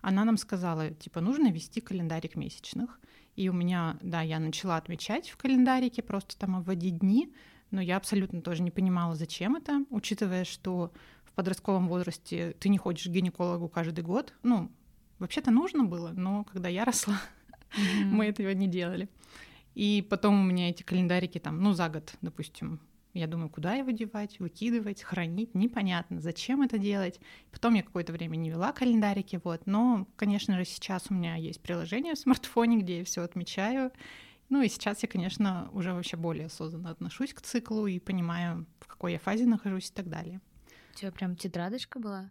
она 0.02 0.26
нам 0.26 0.36
сказала, 0.36 0.92
типа, 0.92 1.22
нужно 1.22 1.50
вести 1.50 1.80
календарик 1.80 2.36
месячных. 2.36 3.00
И 3.38 3.48
у 3.48 3.54
меня, 3.54 3.98
да, 4.02 4.22
я 4.22 4.40
начала 4.40 4.76
отмечать 4.76 5.30
в 5.30 5.38
календарике, 5.38 6.04
просто 6.04 6.38
там 6.38 6.62
вводить 6.62 7.00
дни, 7.00 7.34
но 7.74 7.82
я 7.82 7.98
абсолютно 7.98 8.42
тоже 8.42 8.62
не 8.62 8.72
понимала, 8.72 9.16
зачем 9.16 9.56
это, 9.56 9.84
учитывая, 9.90 10.46
что 10.46 10.94
в 11.26 11.34
подростковом 11.34 11.88
возрасте 11.88 12.56
ты 12.60 12.70
не 12.70 12.78
ходишь 12.78 13.06
к 13.06 13.10
гинекологу 13.10 13.68
каждый 13.68 14.04
год. 14.04 14.34
Ну, 14.44 14.72
вообще-то 15.20 15.52
нужно 15.52 15.84
было, 15.84 16.12
но 16.16 16.44
когда 16.46 16.70
я 16.70 16.86
росла, 16.86 17.20
Мгм. 17.78 18.16
мы 18.16 18.26
этого 18.28 18.52
не 18.52 18.68
делали. 18.68 19.10
И 19.74 20.06
потом 20.08 20.40
у 20.40 20.44
меня 20.44 20.70
эти 20.70 20.84
календарики 20.84 21.40
там, 21.40 21.60
ну, 21.62 21.74
за 21.74 21.90
год, 21.90 22.14
допустим, 22.22 22.80
я 23.16 23.26
думаю, 23.26 23.50
куда 23.50 23.74
его 23.74 23.90
девать, 23.90 24.40
выкидывать, 24.40 25.02
хранить, 25.02 25.56
непонятно, 25.56 26.22
зачем 26.22 26.62
это 26.62 26.78
делать. 26.78 27.20
Потом 27.52 27.74
я 27.74 27.82
какое-то 27.82 28.14
время 28.14 28.36
не 28.36 28.52
вела 28.52 28.72
календарики, 28.72 29.40
вот. 29.44 29.66
Но, 29.66 30.08
конечно 30.16 30.58
же, 30.58 30.66
сейчас 30.66 31.06
у 31.10 31.16
меня 31.16 31.36
есть 31.36 31.62
приложение 31.62 32.14
в 32.14 32.20
смартфоне, 32.20 32.78
где 32.82 33.00
я 33.00 33.06
все 33.06 33.24
отмечаю. 33.24 33.92
Ну 34.54 34.62
и 34.62 34.70
сейчас 34.70 35.02
я, 35.02 35.10
конечно, 35.10 35.68
уже 35.74 35.94
вообще 35.96 36.16
более 36.16 36.46
осознанно 36.46 36.92
отношусь 36.92 37.34
к 37.34 37.42
циклу 37.42 37.88
и 37.88 37.98
понимаю, 37.98 38.68
в 38.82 38.86
какой 38.86 39.14
я 39.14 39.18
фазе 39.18 39.48
нахожусь 39.48 39.90
и 39.90 39.94
так 39.94 40.08
далее. 40.08 40.42
У 40.94 40.96
тебя 40.96 41.12
прям 41.12 41.36
тетрадочка 41.36 41.98
была, 42.00 42.30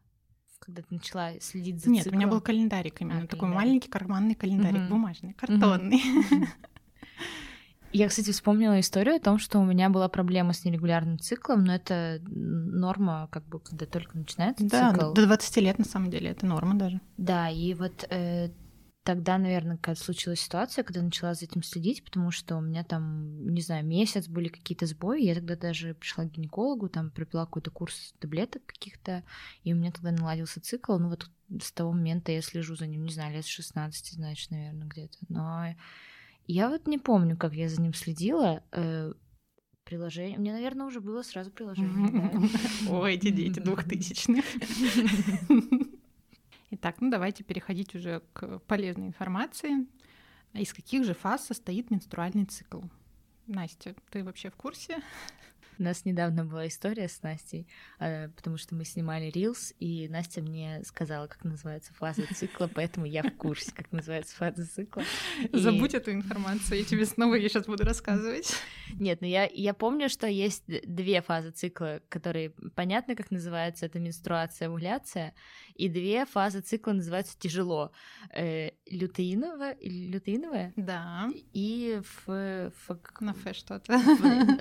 когда 0.60 0.82
ты 0.82 0.94
начала 0.94 1.32
следить 1.40 1.82
за 1.82 1.90
Нет, 1.90 2.02
у 2.02 2.10
циклом? 2.10 2.20
меня 2.20 2.28
был 2.30 2.40
календарик 2.40 3.00
именно, 3.00 3.18
А, 3.18 3.26
такой 3.26 3.40
календарик. 3.40 3.56
маленький 3.66 3.88
карманный 3.90 4.36
календарик, 4.36 4.82
Мгм. 4.82 4.88
бумажный, 4.90 5.32
картонный. 5.32 6.00
Я, 7.92 8.08
кстати, 8.08 8.30
вспомнила 8.30 8.78
историю 8.78 9.16
о 9.16 9.20
том, 9.20 9.38
что 9.40 9.58
у 9.58 9.64
меня 9.64 9.90
была 9.90 10.08
проблема 10.08 10.52
с 10.52 10.64
нерегулярным 10.64 11.18
циклом, 11.18 11.64
но 11.64 11.74
это 11.74 12.20
норма, 12.24 13.28
как 13.32 13.44
бы, 13.48 13.58
когда 13.58 13.84
только 13.86 14.16
начинается 14.16 14.64
да, 14.64 14.92
цикл. 14.92 15.12
до 15.12 15.26
20 15.26 15.56
лет, 15.56 15.78
на 15.80 15.84
самом 15.84 16.08
деле, 16.08 16.30
это 16.30 16.46
норма 16.46 16.76
даже. 16.76 17.00
Да, 17.18 17.50
и 17.50 17.74
вот 17.74 18.06
э, 18.10 18.50
тогда, 19.04 19.38
наверное, 19.38 19.76
какая-то 19.76 20.02
случилась 20.02 20.40
ситуация, 20.40 20.84
когда 20.84 21.02
начала 21.02 21.34
за 21.34 21.44
этим 21.44 21.62
следить, 21.62 22.04
потому 22.04 22.30
что 22.30 22.56
у 22.56 22.60
меня 22.60 22.84
там, 22.84 23.48
не 23.52 23.60
знаю, 23.60 23.84
месяц 23.84 24.28
были 24.28 24.48
какие-то 24.48 24.86
сбои. 24.86 25.22
Я 25.22 25.34
тогда 25.34 25.56
даже 25.56 25.94
пришла 25.94 26.24
к 26.24 26.30
гинекологу, 26.30 26.88
там 26.88 27.10
пропила 27.10 27.44
какой-то 27.44 27.70
курс 27.70 28.14
таблеток 28.20 28.64
каких-то, 28.66 29.24
и 29.64 29.72
у 29.72 29.76
меня 29.76 29.90
тогда 29.90 30.12
наладился 30.12 30.60
цикл. 30.60 30.98
Ну 30.98 31.08
вот 31.08 31.28
с 31.60 31.72
того 31.72 31.92
момента 31.92 32.32
я 32.32 32.42
слежу 32.42 32.76
за 32.76 32.86
ним, 32.86 33.04
не 33.04 33.12
знаю, 33.12 33.34
лет 33.34 33.44
с 33.44 33.48
16, 33.48 34.12
значит, 34.14 34.50
наверное, 34.50 34.86
где-то. 34.86 35.18
Но 35.28 35.74
я 36.46 36.68
вот 36.68 36.86
не 36.86 36.98
помню, 36.98 37.36
как 37.36 37.54
я 37.54 37.68
за 37.68 37.80
ним 37.80 37.94
следила. 37.94 38.62
Э, 38.72 39.12
приложение. 39.84 40.38
У 40.38 40.40
меня, 40.40 40.52
наверное, 40.52 40.86
уже 40.86 41.00
было 41.00 41.22
сразу 41.22 41.50
приложение. 41.50 42.48
Ой, 42.88 43.14
эти 43.14 43.30
дети 43.30 43.58
двухтысячные. 43.60 44.42
Итак, 46.74 47.02
ну 47.02 47.10
давайте 47.10 47.44
переходить 47.44 47.94
уже 47.94 48.22
к 48.32 48.60
полезной 48.60 49.06
информации. 49.06 49.86
Из 50.54 50.72
каких 50.72 51.04
же 51.04 51.12
фаз 51.12 51.44
состоит 51.44 51.90
менструальный 51.90 52.46
цикл? 52.46 52.80
Настя, 53.46 53.94
ты 54.08 54.24
вообще 54.24 54.48
в 54.48 54.56
курсе? 54.56 55.02
У 55.78 55.82
нас 55.82 56.04
недавно 56.04 56.44
была 56.44 56.68
история 56.68 57.08
с 57.08 57.22
Настей, 57.22 57.66
э, 57.98 58.28
потому 58.28 58.56
что 58.58 58.74
мы 58.74 58.84
снимали 58.84 59.32
Reels, 59.32 59.74
и 59.78 60.06
Настя 60.08 60.42
мне 60.42 60.82
сказала, 60.84 61.26
как 61.26 61.44
называется 61.44 61.94
фаза 61.94 62.22
цикла, 62.34 62.68
поэтому 62.72 63.06
я 63.06 63.22
в 63.22 63.30
курсе, 63.36 63.72
как 63.72 63.90
называется 63.90 64.36
фаза 64.36 64.66
цикла. 64.66 65.02
И... 65.50 65.56
Забудь 65.56 65.94
эту 65.94 66.12
информацию, 66.12 66.78
я 66.78 66.84
тебе 66.84 67.06
снова 67.06 67.34
ее 67.34 67.48
сейчас 67.48 67.66
буду 67.66 67.84
рассказывать. 67.84 68.54
Нет, 68.94 69.20
ну 69.22 69.26
я, 69.26 69.48
я 69.52 69.72
помню, 69.72 70.08
что 70.08 70.26
есть 70.26 70.64
две 70.66 71.22
фазы 71.22 71.50
цикла, 71.50 72.00
которые 72.08 72.50
понятно, 72.74 73.16
как 73.16 73.30
называются, 73.30 73.86
это 73.86 73.98
менструация, 73.98 74.68
овуляция, 74.68 75.34
и 75.74 75.88
две 75.88 76.26
фазы 76.26 76.60
цикла 76.60 76.92
называются 76.92 77.38
тяжело. 77.38 77.92
Э, 78.34 78.70
лютеиновая, 78.86 79.76
лютеиновая? 79.80 80.72
Да. 80.76 81.30
И 81.52 82.00
ф, 82.00 82.74
фак... 82.86 83.20
На 83.20 83.32
фе 83.32 83.54
что-то. 83.54 83.98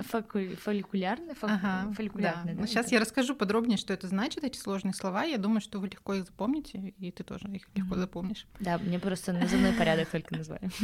фолликулярная, 0.08 1.01
фак... 1.34 1.50
ага, 1.50 1.92
фолликулярная. 1.92 2.54
Да. 2.54 2.54
Да? 2.54 2.60
Ну, 2.60 2.66
сейчас 2.66 2.92
я 2.92 3.00
расскажу 3.00 3.34
подробнее, 3.34 3.78
что 3.78 3.92
это 3.92 4.08
значит, 4.08 4.44
эти 4.44 4.58
сложные 4.58 4.94
слова. 4.94 5.24
Я 5.24 5.38
думаю, 5.38 5.60
что 5.60 5.78
вы 5.78 5.88
легко 5.88 6.14
их 6.14 6.24
запомните, 6.24 6.94
и 6.98 7.10
ты 7.10 7.24
тоже 7.24 7.48
их 7.48 7.68
легко 7.74 7.94
mm-hmm. 7.94 7.98
запомнишь. 7.98 8.46
Да, 8.60 8.78
мне 8.78 8.98
просто 8.98 9.32
назывной 9.32 9.72
порядок 9.72 10.08
только 10.08 10.36
назвали. 10.36 10.70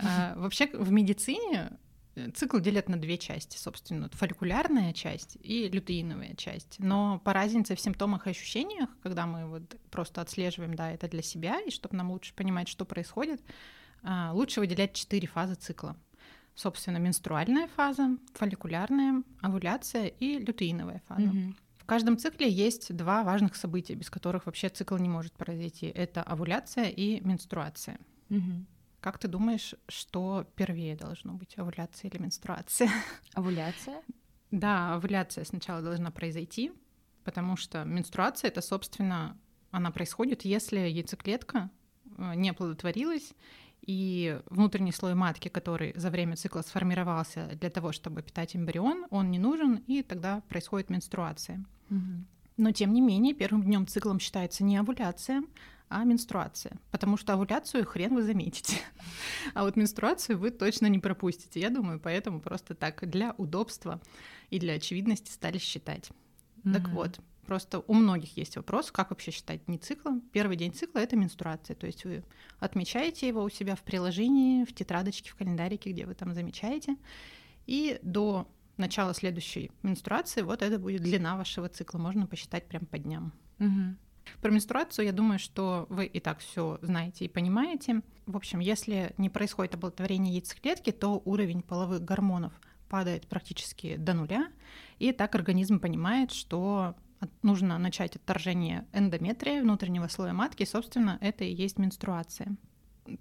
А, 0.00 0.34
вообще 0.36 0.68
в 0.72 0.90
медицине 0.90 1.70
Э, 2.16 2.30
цикл 2.30 2.58
делят 2.58 2.88
на 2.88 2.96
две 2.96 3.18
части, 3.18 3.56
собственно, 3.56 4.08
фолликулярная 4.12 4.92
часть 4.92 5.36
и 5.42 5.68
лютеиновая 5.68 6.34
часть. 6.36 6.76
Но 6.78 7.20
по 7.24 7.32
разнице 7.32 7.74
в 7.74 7.80
симптомах 7.80 8.26
и 8.26 8.30
ощущениях, 8.30 8.88
когда 9.02 9.26
мы 9.26 9.46
вот 9.46 9.76
просто 9.90 10.20
отслеживаем, 10.20 10.74
да, 10.74 10.92
это 10.92 11.08
для 11.08 11.22
себя, 11.22 11.60
и 11.60 11.70
чтобы 11.70 11.96
нам 11.96 12.10
лучше 12.10 12.34
понимать, 12.34 12.68
что 12.68 12.84
происходит, 12.84 13.42
а, 14.02 14.32
лучше 14.32 14.60
выделять 14.60 14.94
четыре 14.94 15.26
фазы 15.26 15.54
цикла. 15.54 15.96
Собственно, 16.54 16.98
менструальная 16.98 17.68
фаза, 17.68 18.16
фолликулярная, 18.34 19.22
овуляция 19.40 20.06
и 20.06 20.38
лютеиновая 20.38 21.02
фаза. 21.06 21.26
Mm-hmm. 21.26 21.54
В 21.78 21.84
каждом 21.84 22.16
цикле 22.16 22.48
есть 22.48 22.96
два 22.96 23.24
важных 23.24 23.56
события, 23.56 23.94
без 23.94 24.08
которых 24.08 24.46
вообще 24.46 24.68
цикл 24.68 24.96
не 24.96 25.08
может 25.08 25.32
произойти. 25.34 25.86
Это 25.86 26.22
овуляция 26.22 26.88
и 26.88 27.20
менструация. 27.20 27.98
Mm-hmm. 28.30 28.64
Как 29.00 29.18
ты 29.18 29.28
думаешь, 29.28 29.74
что 29.86 30.46
первее 30.56 30.96
должно 30.96 31.34
быть, 31.34 31.58
овуляция 31.58 32.10
или 32.10 32.22
менструация? 32.22 32.88
Овуляция? 33.34 34.00
Да, 34.50 34.94
овуляция 34.94 35.44
сначала 35.44 35.82
должна 35.82 36.10
произойти, 36.10 36.72
потому 37.24 37.56
что 37.56 37.84
менструация 37.84 38.48
это, 38.48 38.62
собственно, 38.62 39.36
она 39.72 39.90
происходит, 39.90 40.46
если 40.46 40.78
яйцеклетка 40.78 41.68
э, 42.16 42.34
не 42.36 42.48
оплодотворилась, 42.48 43.34
и 43.86 44.40
внутренний 44.46 44.92
слой 44.92 45.14
матки, 45.14 45.48
который 45.48 45.92
за 45.96 46.10
время 46.10 46.36
цикла 46.36 46.62
сформировался 46.62 47.50
для 47.60 47.70
того, 47.70 47.92
чтобы 47.92 48.22
питать 48.22 48.56
эмбрион, 48.56 49.06
он 49.10 49.30
не 49.30 49.38
нужен, 49.38 49.76
и 49.86 50.02
тогда 50.02 50.42
происходит 50.48 50.90
менструация. 50.90 51.64
Угу. 51.90 52.24
Но 52.56 52.72
тем 52.72 52.92
не 52.92 53.00
менее, 53.00 53.34
первым 53.34 53.62
днем 53.62 53.86
циклом 53.86 54.20
считается 54.20 54.64
не 54.64 54.76
овуляция, 54.76 55.42
а 55.88 56.04
менструация. 56.04 56.78
Потому 56.90 57.16
что 57.16 57.34
овуляцию 57.34 57.84
хрен 57.84 58.14
вы 58.14 58.22
заметите. 58.22 58.76
А 59.54 59.64
вот 59.64 59.76
менструацию 59.76 60.38
вы 60.38 60.50
точно 60.50 60.86
не 60.86 60.98
пропустите. 60.98 61.60
Я 61.60 61.70
думаю, 61.70 62.00
поэтому 62.00 62.40
просто 62.40 62.74
так 62.74 63.08
для 63.08 63.34
удобства 63.36 64.00
и 64.50 64.58
для 64.58 64.74
очевидности 64.74 65.30
стали 65.30 65.58
считать. 65.58 66.10
Mm-hmm. 66.64 66.72
Так 66.72 66.88
вот, 66.88 67.20
просто 67.44 67.80
у 67.86 67.94
многих 67.94 68.36
есть 68.36 68.56
вопрос, 68.56 68.90
как 68.90 69.10
вообще 69.10 69.30
считать 69.30 69.64
дни 69.66 69.78
цикла. 69.78 70.20
Первый 70.32 70.56
день 70.56 70.72
цикла— 70.72 70.98
это 71.00 71.16
менструация. 71.16 71.76
То 71.76 71.86
есть 71.86 72.04
вы 72.04 72.24
отмечаете 72.58 73.28
его 73.28 73.42
у 73.42 73.48
себя 73.48 73.76
в 73.76 73.82
приложении, 73.82 74.64
в 74.64 74.74
тетрадочке, 74.74 75.30
в 75.30 75.36
календарике, 75.36 75.90
где 75.90 76.06
вы 76.06 76.14
там 76.14 76.34
замечаете. 76.34 76.96
И 77.66 77.98
до 78.02 78.48
начала 78.76 79.14
следующей 79.14 79.70
менструации 79.82 80.42
вот 80.42 80.62
это 80.62 80.78
будет 80.78 81.02
длина 81.02 81.36
вашего 81.36 81.68
цикла. 81.68 81.98
Можно 81.98 82.26
посчитать 82.26 82.66
прям 82.66 82.86
по 82.86 82.98
дням. 82.98 83.32
Угу. 83.60 83.96
Про 84.40 84.50
менструацию, 84.50 85.04
я 85.04 85.12
думаю, 85.12 85.38
что 85.38 85.86
вы 85.88 86.06
и 86.06 86.20
так 86.20 86.38
все 86.40 86.78
знаете 86.82 87.24
и 87.24 87.28
понимаете. 87.28 88.02
В 88.26 88.36
общем, 88.36 88.58
если 88.58 89.14
не 89.18 89.28
происходит 89.28 89.74
оплодотворение 89.74 90.34
яйцеклетки, 90.34 90.90
то 90.90 91.20
уровень 91.24 91.62
половых 91.62 92.02
гормонов 92.02 92.52
падает 92.88 93.26
практически 93.26 93.96
до 93.96 94.14
нуля, 94.14 94.48
и 94.98 95.12
так 95.12 95.34
организм 95.34 95.80
понимает, 95.80 96.30
что 96.30 96.94
нужно 97.42 97.78
начать 97.78 98.16
отторжение 98.16 98.86
эндометрия, 98.92 99.62
внутреннего 99.62 100.08
слоя 100.08 100.32
матки, 100.32 100.62
и, 100.62 100.66
собственно, 100.66 101.18
это 101.20 101.44
и 101.44 101.52
есть 101.52 101.78
менструация. 101.78 102.56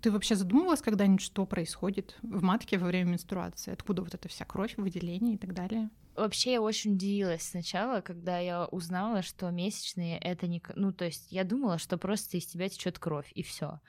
Ты 0.01 0.11
вообще 0.11 0.35
задумывалась 0.35 0.81
когда-нибудь, 0.81 1.21
что 1.21 1.45
происходит 1.45 2.17
в 2.21 2.41
матке 2.41 2.77
во 2.77 2.87
время 2.87 3.11
менструации? 3.11 3.73
Откуда 3.73 4.01
вот 4.01 4.13
эта 4.13 4.29
вся 4.29 4.45
кровь, 4.45 4.75
выделение 4.77 5.35
и 5.35 5.37
так 5.37 5.53
далее? 5.53 5.89
Вообще 6.15 6.53
я 6.53 6.61
очень 6.61 6.93
удивилась 6.93 7.41
сначала, 7.41 8.01
когда 8.01 8.39
я 8.39 8.65
узнала, 8.65 9.23
что 9.23 9.49
месячные 9.49 10.19
это 10.19 10.47
не... 10.47 10.61
Ну, 10.75 10.93
то 10.93 11.05
есть 11.05 11.31
я 11.31 11.43
думала, 11.43 11.79
что 11.79 11.97
просто 11.97 12.37
из 12.37 12.45
тебя 12.45 12.69
течет 12.69 12.99
кровь, 12.99 13.31
и 13.33 13.43
все. 13.43 13.79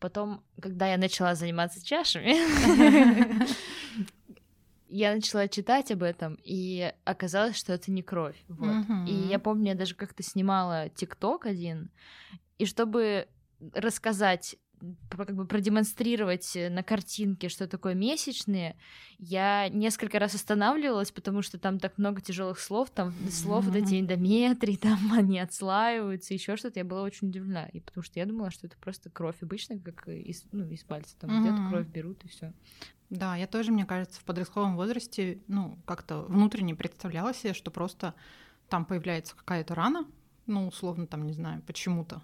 Потом, 0.00 0.42
когда 0.60 0.88
я 0.88 0.96
начала 0.98 1.34
заниматься 1.34 1.84
чашами, 1.84 2.34
я 4.94 5.12
начала 5.12 5.48
читать 5.48 5.90
об 5.90 6.04
этом, 6.04 6.38
и 6.44 6.92
оказалось, 7.04 7.56
что 7.56 7.72
это 7.72 7.90
не 7.90 8.02
кровь. 8.02 8.36
Вот. 8.46 8.84
И 9.08 9.12
я 9.12 9.40
помню, 9.40 9.70
я 9.70 9.74
даже 9.74 9.96
как-то 9.96 10.22
снимала 10.22 10.88
ТикТок 10.88 11.46
один, 11.46 11.90
и 12.58 12.64
чтобы 12.64 13.26
рассказать 13.72 14.56
как 15.10 15.34
бы 15.34 15.46
продемонстрировать 15.46 16.54
э, 16.56 16.68
на 16.68 16.82
картинке, 16.82 17.48
что 17.48 17.66
такое 17.66 17.94
месячные, 17.94 18.76
я 19.18 19.68
несколько 19.68 20.18
раз 20.18 20.34
останавливалась, 20.34 21.10
потому 21.10 21.42
что 21.42 21.58
там 21.58 21.78
так 21.78 21.96
много 21.96 22.20
тяжелых 22.20 22.58
слов, 22.58 22.90
там 22.90 23.14
слов 23.30 23.64
вот 23.64 23.76
эти 23.76 24.00
эндометрии, 24.00 24.76
там 24.82 25.12
они 25.12 25.38
отслаиваются, 25.38 26.34
еще 26.34 26.56
что-то. 26.56 26.80
Я 26.80 26.84
была 26.84 27.02
очень 27.02 27.28
удивлена, 27.28 27.66
и 27.66 27.80
потому 27.80 28.04
что 28.04 28.18
я 28.18 28.26
думала, 28.26 28.50
что 28.50 28.66
это 28.66 28.76
просто 28.76 29.10
кровь 29.10 29.36
обычно, 29.40 29.78
как 29.78 30.06
из, 30.08 30.44
ну, 30.52 30.68
из 30.68 30.84
пальца, 30.84 31.16
там 31.18 31.40
где-то 31.40 31.68
кровь 31.70 31.86
берут 31.86 32.22
и 32.24 32.28
все. 32.28 32.52
Да, 33.10 33.36
я 33.36 33.46
тоже, 33.46 33.70
мне 33.70 33.84
кажется, 33.84 34.20
в 34.20 34.24
подростковом 34.24 34.76
возрасте, 34.76 35.40
ну, 35.46 35.78
как-то 35.86 36.22
внутренне 36.22 36.74
представляла 36.74 37.34
себе, 37.34 37.54
что 37.54 37.70
просто 37.70 38.14
там 38.68 38.84
появляется 38.84 39.36
какая-то 39.36 39.74
рана, 39.74 40.06
ну, 40.46 40.66
условно, 40.66 41.06
там, 41.06 41.26
не 41.26 41.32
знаю, 41.32 41.62
почему-то 41.62 42.22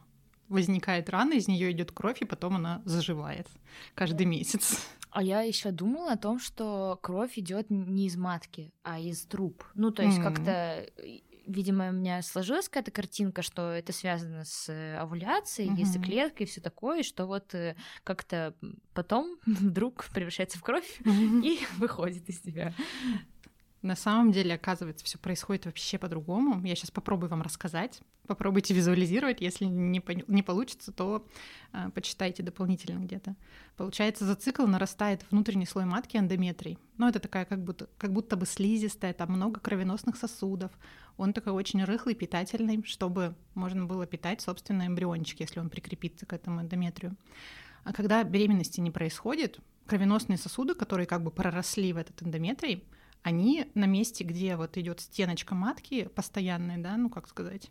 возникает 0.49 1.09
рана, 1.09 1.35
из 1.35 1.49
нее 1.49 1.71
идет 1.71 1.93
кровь, 1.93 2.23
и 2.23 2.27
потом 2.27 2.57
она 2.57 2.83
заживает 2.85 3.49
каждый 3.95 4.27
месяц. 4.27 4.85
А 5.11 5.23
я 5.23 5.43
еще 5.43 5.71
думала 5.71 6.13
о 6.13 6.17
том, 6.17 6.39
что 6.39 6.99
кровь 7.03 7.39
идет 7.39 7.71
не 7.71 8.07
из 8.07 8.17
матки, 8.17 8.73
а 8.83 8.99
из 8.99 9.23
труб. 9.23 9.65
Ну, 9.75 9.91
то 9.91 10.03
есть 10.03 10.19
mm-hmm. 10.19 10.23
как-то 10.23 10.87
видимо, 11.51 11.91
у 11.91 11.93
меня 11.93 12.23
сложилась 12.23 12.69
какая-то 12.69 12.91
картинка, 12.91 13.43
что 13.43 13.71
это 13.71 13.93
связано 13.93 14.45
с 14.45 14.69
э, 14.69 14.97
овуляцией, 14.97 15.71
mm-hmm. 15.71 15.79
яйцеклеткой 15.79 16.47
и 16.47 16.49
все 16.49 16.61
такое, 16.61 17.03
что 17.03 17.27
вот 17.27 17.55
э, 17.55 17.77
как-то 18.05 18.55
потом 18.95 19.39
вдруг 19.47 20.07
превращается 20.15 20.59
в 20.59 20.63
кровь 20.63 21.01
mm-hmm. 21.01 21.43
и 21.43 21.61
выходит 21.79 22.29
из 22.29 22.41
тебя. 22.41 22.75
На 23.83 23.97
самом 23.97 24.31
деле, 24.31 24.55
оказывается, 24.55 25.05
все 25.07 25.17
происходит 25.17 25.65
вообще 25.65 25.97
по-другому. 25.97 26.63
Я 26.67 26.77
сейчас 26.77 26.91
попробую 26.91 27.31
вам 27.31 27.41
рассказать. 27.41 28.01
Попробуйте 28.27 28.75
визуализировать. 28.75 29.41
Если 29.41 29.65
не, 29.65 30.01
по- 30.01 30.13
не 30.13 30.43
получится, 30.43 30.93
то 30.93 31.27
э, 31.73 31.91
почитайте 31.95 32.43
дополнительно 32.43 32.99
где-то. 32.99 33.37
Получается, 33.77 34.27
за 34.27 34.37
цикл 34.37 34.67
нарастает 34.67 35.25
внутренний 35.31 35.65
слой 35.65 35.87
матки 35.87 36.19
эндометрий. 36.19 36.79
Ну, 36.99 37.09
это 37.09 37.21
такая 37.21 37.47
как 37.47 37.65
будто, 37.65 37.89
как 37.97 38.13
будто 38.13 38.37
бы 38.37 38.45
слизистая, 38.45 39.15
там 39.15 39.33
много 39.33 39.61
кровеносных 39.61 40.17
сосудов. 40.17 40.71
Он 41.17 41.33
такой 41.33 41.55
очень 41.55 41.83
рыхлый, 41.83 42.15
питательный, 42.15 42.85
чтобы 42.85 43.35
можно 43.55 43.87
было 43.87 44.07
питать, 44.07 44.43
собственно, 44.43 44.87
эмбриончик, 44.87 45.41
если 45.41 45.59
он 45.59 45.71
прикрепится 45.71 46.27
к 46.27 46.35
этому 46.35 46.61
эндометрию. 46.61 47.17
А 47.85 47.95
когда 47.95 48.23
беременности 48.25 48.81
не 48.81 48.91
происходит, 48.91 49.59
кровеносные 49.87 50.37
сосуды, 50.37 50.75
которые 50.75 51.07
как 51.07 51.25
бы 51.25 51.31
проросли 51.31 51.95
в 51.95 51.97
этот 51.97 52.23
эндометрий, 52.23 52.85
они 53.23 53.71
на 53.75 53.85
месте, 53.85 54.25
где 54.25 54.57
вот 54.57 54.77
идет 54.77 55.01
стеночка 55.01 55.55
матки 55.55 56.05
постоянная, 56.15 56.79
да, 56.79 56.97
ну 56.97 57.11
как 57.11 57.29
сказать, 57.29 57.71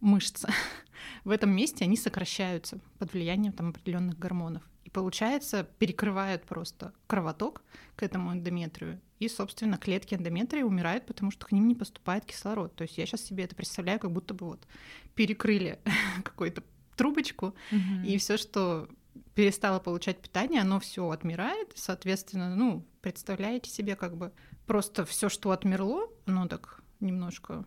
мышца, 0.00 0.48
в 1.24 1.30
этом 1.30 1.50
месте 1.50 1.84
они 1.84 1.96
сокращаются 1.96 2.78
под 2.98 3.12
влиянием 3.12 3.52
там 3.52 3.70
определенных 3.70 4.18
гормонов. 4.18 4.62
И 4.84 4.90
получается, 4.90 5.68
перекрывают 5.78 6.44
просто 6.44 6.92
кровоток 7.06 7.62
к 7.96 8.02
этому 8.02 8.32
эндометрию. 8.32 9.00
И, 9.18 9.28
собственно, 9.28 9.78
клетки 9.78 10.14
эндометрия 10.14 10.64
умирают, 10.64 11.06
потому 11.06 11.30
что 11.30 11.46
к 11.46 11.52
ним 11.52 11.66
не 11.66 11.74
поступает 11.74 12.24
кислород. 12.24 12.74
То 12.76 12.82
есть 12.82 12.98
я 12.98 13.06
сейчас 13.06 13.22
себе 13.22 13.44
это 13.44 13.56
представляю, 13.56 13.98
как 13.98 14.12
будто 14.12 14.34
бы 14.34 14.46
вот 14.46 14.66
перекрыли 15.14 15.80
какую-то 16.24 16.62
трубочку, 16.96 17.54
mm-hmm. 17.72 18.06
и 18.06 18.16
все, 18.18 18.36
что 18.36 18.88
перестало 19.34 19.80
получать 19.80 20.20
питание, 20.20 20.60
оно 20.60 20.80
все 20.80 21.08
отмирает. 21.10 21.72
Соответственно, 21.74 22.54
ну, 22.54 22.86
представляете 23.00 23.70
себе, 23.70 23.96
как 23.96 24.16
бы 24.16 24.32
просто 24.66 25.04
все, 25.04 25.28
что 25.28 25.50
отмерло, 25.50 26.08
оно 26.26 26.46
так 26.46 26.82
немножко 27.00 27.64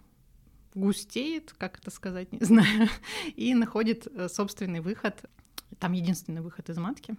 густеет, 0.76 1.54
как 1.58 1.80
это 1.80 1.92
сказать, 1.92 2.32
не 2.34 2.46
знаю, 2.46 2.90
и 3.36 3.54
находит 3.54 4.08
э, 4.08 4.30
собственный 4.30 4.80
выход. 4.80 5.26
Там 5.80 5.94
единственный 5.94 6.42
выход 6.42 6.70
из 6.70 6.78
матки. 6.78 7.16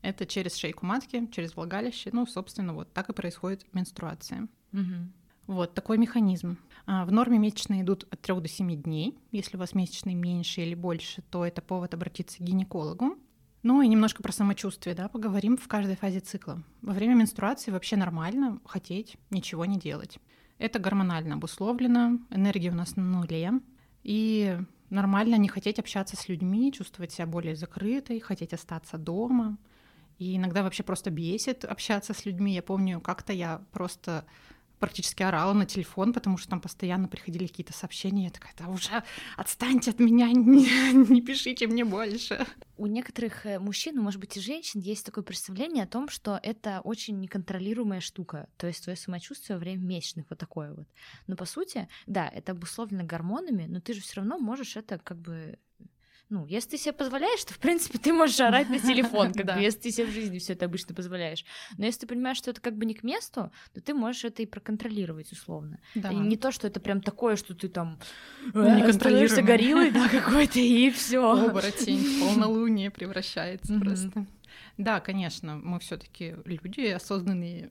Это 0.00 0.26
через 0.26 0.54
шейку 0.54 0.86
матки, 0.86 1.28
через 1.32 1.56
влагалище. 1.56 2.10
Ну, 2.12 2.26
собственно, 2.26 2.72
вот 2.72 2.92
так 2.92 3.08
и 3.08 3.12
происходит 3.12 3.66
менструация. 3.74 4.48
Угу. 4.72 4.94
Вот 5.48 5.74
такой 5.74 5.98
механизм. 5.98 6.58
А, 6.86 7.04
в 7.04 7.12
норме 7.12 7.38
месячные 7.38 7.82
идут 7.82 8.06
от 8.10 8.20
3 8.20 8.40
до 8.40 8.48
7 8.48 8.82
дней. 8.82 9.18
Если 9.32 9.56
у 9.56 9.60
вас 9.60 9.74
месячные 9.74 10.14
меньше 10.14 10.60
или 10.60 10.74
больше, 10.74 11.22
то 11.22 11.44
это 11.44 11.60
повод 11.62 11.94
обратиться 11.94 12.38
к 12.38 12.42
гинекологу. 12.42 13.18
Ну 13.68 13.82
и 13.82 13.86
немножко 13.86 14.22
про 14.22 14.32
самочувствие, 14.32 14.94
да, 14.94 15.08
поговорим 15.08 15.58
в 15.58 15.68
каждой 15.68 15.94
фазе 15.94 16.20
цикла. 16.20 16.62
Во 16.80 16.94
время 16.94 17.12
менструации 17.12 17.70
вообще 17.70 17.96
нормально 17.96 18.62
хотеть 18.64 19.18
ничего 19.28 19.66
не 19.66 19.78
делать. 19.78 20.16
Это 20.56 20.78
гормонально 20.78 21.34
обусловлено, 21.34 22.18
энергия 22.30 22.70
у 22.70 22.74
нас 22.74 22.96
на 22.96 23.02
нуле, 23.02 23.60
и 24.04 24.58
нормально 24.88 25.34
не 25.34 25.48
хотеть 25.48 25.78
общаться 25.78 26.16
с 26.16 26.30
людьми, 26.30 26.72
чувствовать 26.72 27.12
себя 27.12 27.26
более 27.26 27.56
закрытой, 27.56 28.20
хотеть 28.20 28.54
остаться 28.54 28.96
дома. 28.96 29.58
И 30.16 30.36
иногда 30.36 30.62
вообще 30.62 30.82
просто 30.82 31.10
бесит 31.10 31.66
общаться 31.66 32.14
с 32.14 32.24
людьми. 32.24 32.54
Я 32.54 32.62
помню, 32.62 33.02
как-то 33.02 33.34
я 33.34 33.60
просто 33.72 34.24
практически 34.78 35.22
орала 35.22 35.52
на 35.52 35.66
телефон, 35.66 36.12
потому 36.12 36.38
что 36.38 36.50
там 36.50 36.60
постоянно 36.60 37.08
приходили 37.08 37.46
какие-то 37.46 37.72
сообщения. 37.72 38.24
Я 38.24 38.30
такая, 38.30 38.52
да 38.58 38.68
уже 38.68 39.02
отстаньте 39.36 39.90
от 39.90 39.98
меня, 39.98 40.30
не, 40.32 40.66
не 41.10 41.20
пишите 41.20 41.66
мне 41.66 41.84
больше. 41.84 42.46
У 42.76 42.86
некоторых 42.86 43.44
э, 43.44 43.58
мужчин, 43.58 43.96
ну, 43.96 44.02
может 44.02 44.20
быть, 44.20 44.36
и 44.36 44.40
женщин 44.40 44.80
есть 44.80 45.04
такое 45.04 45.24
представление 45.24 45.84
о 45.84 45.88
том, 45.88 46.08
что 46.08 46.38
это 46.42 46.80
очень 46.84 47.18
неконтролируемая 47.20 48.00
штука, 48.00 48.48
то 48.56 48.66
есть 48.66 48.84
твое 48.84 48.96
самочувствие 48.96 49.56
во 49.56 49.60
время 49.60 49.82
месячных 49.82 50.26
вот 50.30 50.38
такое 50.38 50.72
вот. 50.72 50.86
Но 51.26 51.36
по 51.36 51.44
сути, 51.44 51.88
да, 52.06 52.28
это 52.28 52.52
обусловлено 52.52 53.04
гормонами, 53.04 53.66
но 53.68 53.80
ты 53.80 53.94
же 53.94 54.00
все 54.00 54.16
равно 54.16 54.38
можешь 54.38 54.76
это 54.76 54.98
как 54.98 55.18
бы 55.18 55.58
ну, 56.30 56.46
если 56.46 56.70
ты 56.70 56.78
себе 56.78 56.92
позволяешь, 56.92 57.42
то, 57.44 57.54
в 57.54 57.58
принципе, 57.58 57.98
ты 57.98 58.12
можешь 58.12 58.38
орать 58.40 58.68
на 58.68 58.78
телефон, 58.78 59.32
как 59.34 59.46
бы, 59.46 59.60
если 59.60 59.80
ты 59.80 59.90
себе 59.90 60.06
в 60.06 60.10
жизни 60.10 60.38
все 60.38 60.52
это 60.52 60.66
обычно 60.66 60.94
позволяешь. 60.94 61.44
Но 61.78 61.86
если 61.86 62.00
ты 62.00 62.06
понимаешь, 62.06 62.36
что 62.36 62.50
это 62.50 62.60
как 62.60 62.76
бы 62.76 62.84
не 62.84 62.94
к 62.94 63.02
месту, 63.02 63.50
то 63.72 63.80
ты 63.80 63.94
можешь 63.94 64.24
это 64.24 64.42
и 64.42 64.46
проконтролировать 64.46 65.32
условно. 65.32 65.80
Да. 65.94 66.10
И 66.10 66.16
не 66.16 66.36
то, 66.36 66.52
что 66.52 66.66
это 66.66 66.80
прям 66.80 67.00
такое, 67.00 67.36
что 67.36 67.54
ты 67.54 67.68
там 67.68 67.98
не 68.54 68.82
контролируешься 68.82 69.42
гориллой, 69.42 69.90
да, 69.90 70.08
какой-то, 70.10 70.58
и 70.58 70.90
все. 70.90 71.48
Оборотень, 71.48 72.20
полнолуние 72.20 72.90
превращается 72.98 73.78
просто. 73.78 74.26
Да, 74.76 75.00
конечно, 75.00 75.56
мы 75.56 75.80
все-таки 75.80 76.36
люди, 76.44 76.86
осознанные 76.86 77.70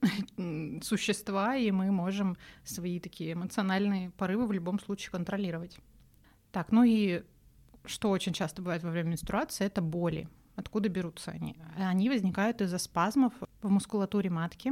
существа, 0.81 1.55
и 1.55 1.71
мы 1.71 1.91
можем 1.91 2.37
свои 2.63 2.99
такие 2.99 3.33
эмоциональные 3.33 4.11
порывы 4.11 4.47
в 4.47 4.51
любом 4.51 4.79
случае 4.79 5.11
контролировать. 5.11 5.77
Так, 6.51 6.71
ну 6.71 6.83
и 6.83 7.23
что 7.87 8.09
очень 8.09 8.33
часто 8.33 8.61
бывает 8.61 8.83
во 8.83 8.91
время 8.91 9.09
менструации, 9.09 9.65
это 9.65 9.81
боли. 9.81 10.27
Откуда 10.55 10.89
берутся 10.89 11.31
они? 11.31 11.55
Они 11.77 12.09
возникают 12.09 12.61
из-за 12.61 12.79
спазмов 12.79 13.33
в 13.61 13.69
мускулатуре 13.69 14.29
матки. 14.29 14.71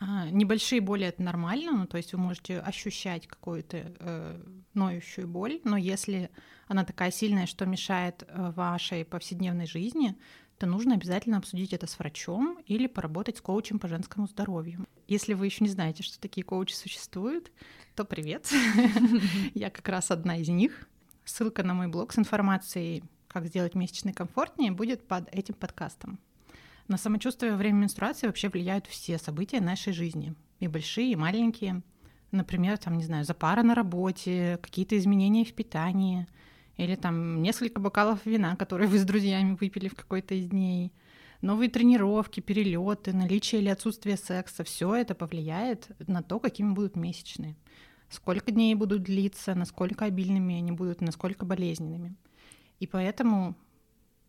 А, 0.00 0.30
небольшие 0.30 0.80
боли 0.80 1.06
это 1.06 1.22
нормально, 1.22 1.72
ну 1.72 1.86
то 1.86 1.98
есть 1.98 2.14
вы 2.14 2.18
можете 2.18 2.58
ощущать 2.58 3.26
какую-то 3.26 3.92
э, 3.98 4.40
ноющую 4.72 5.28
боль, 5.28 5.60
но 5.64 5.76
если 5.76 6.30
она 6.68 6.84
такая 6.84 7.10
сильная, 7.10 7.44
что 7.44 7.66
мешает 7.66 8.24
э, 8.26 8.50
вашей 8.56 9.04
повседневной 9.04 9.66
жизни, 9.66 10.16
то 10.56 10.66
нужно 10.66 10.94
обязательно 10.94 11.38
обсудить 11.38 11.72
это 11.72 11.86
с 11.86 11.98
врачом 11.98 12.58
или 12.66 12.86
поработать 12.86 13.38
с 13.38 13.40
коучем 13.40 13.78
по 13.78 13.88
женскому 13.88 14.26
здоровью. 14.26 14.86
Если 15.06 15.34
вы 15.34 15.46
еще 15.46 15.64
не 15.64 15.70
знаете, 15.70 16.02
что 16.02 16.20
такие 16.20 16.44
коучи 16.44 16.74
существуют, 16.74 17.50
то 17.94 18.04
привет. 18.04 18.50
Я 19.54 19.70
как 19.70 19.88
раз 19.88 20.10
одна 20.10 20.36
из 20.36 20.48
них. 20.48 20.88
Ссылка 21.30 21.62
на 21.62 21.74
мой 21.74 21.86
блог 21.86 22.12
с 22.12 22.18
информацией, 22.18 23.04
как 23.28 23.46
сделать 23.46 23.76
месячный 23.76 24.12
комфортнее, 24.12 24.72
будет 24.72 25.06
под 25.06 25.32
этим 25.32 25.54
подкастом. 25.54 26.18
На 26.88 26.96
самочувствие 26.96 27.52
во 27.52 27.56
время 27.56 27.82
менструации 27.82 28.26
вообще 28.26 28.48
влияют 28.48 28.88
все 28.88 29.16
события 29.16 29.60
нашей 29.60 29.92
жизни, 29.92 30.34
и 30.58 30.66
большие, 30.66 31.12
и 31.12 31.16
маленькие. 31.16 31.82
Например, 32.32 32.76
там, 32.78 32.98
не 32.98 33.04
знаю, 33.04 33.24
запара 33.24 33.62
на 33.62 33.76
работе, 33.76 34.58
какие-то 34.60 34.98
изменения 34.98 35.44
в 35.44 35.54
питании, 35.54 36.26
или 36.76 36.96
там 36.96 37.42
несколько 37.42 37.80
бокалов 37.80 38.26
вина, 38.26 38.56
которые 38.56 38.88
вы 38.88 38.98
с 38.98 39.04
друзьями 39.04 39.56
выпили 39.58 39.86
в 39.86 39.94
какой-то 39.94 40.34
из 40.34 40.48
дней, 40.48 40.92
новые 41.42 41.70
тренировки, 41.70 42.40
перелеты, 42.40 43.12
наличие 43.12 43.60
или 43.60 43.68
отсутствие 43.68 44.16
секса, 44.16 44.64
все 44.64 44.96
это 44.96 45.14
повлияет 45.14 45.90
на 46.08 46.24
то, 46.24 46.40
какими 46.40 46.72
будут 46.72 46.96
месячные 46.96 47.54
сколько 48.10 48.50
дней 48.50 48.74
будут 48.74 49.04
длиться, 49.04 49.54
насколько 49.54 50.04
обильными 50.04 50.56
они 50.56 50.72
будут, 50.72 51.00
насколько 51.00 51.46
болезненными. 51.46 52.16
И 52.80 52.86
поэтому, 52.86 53.56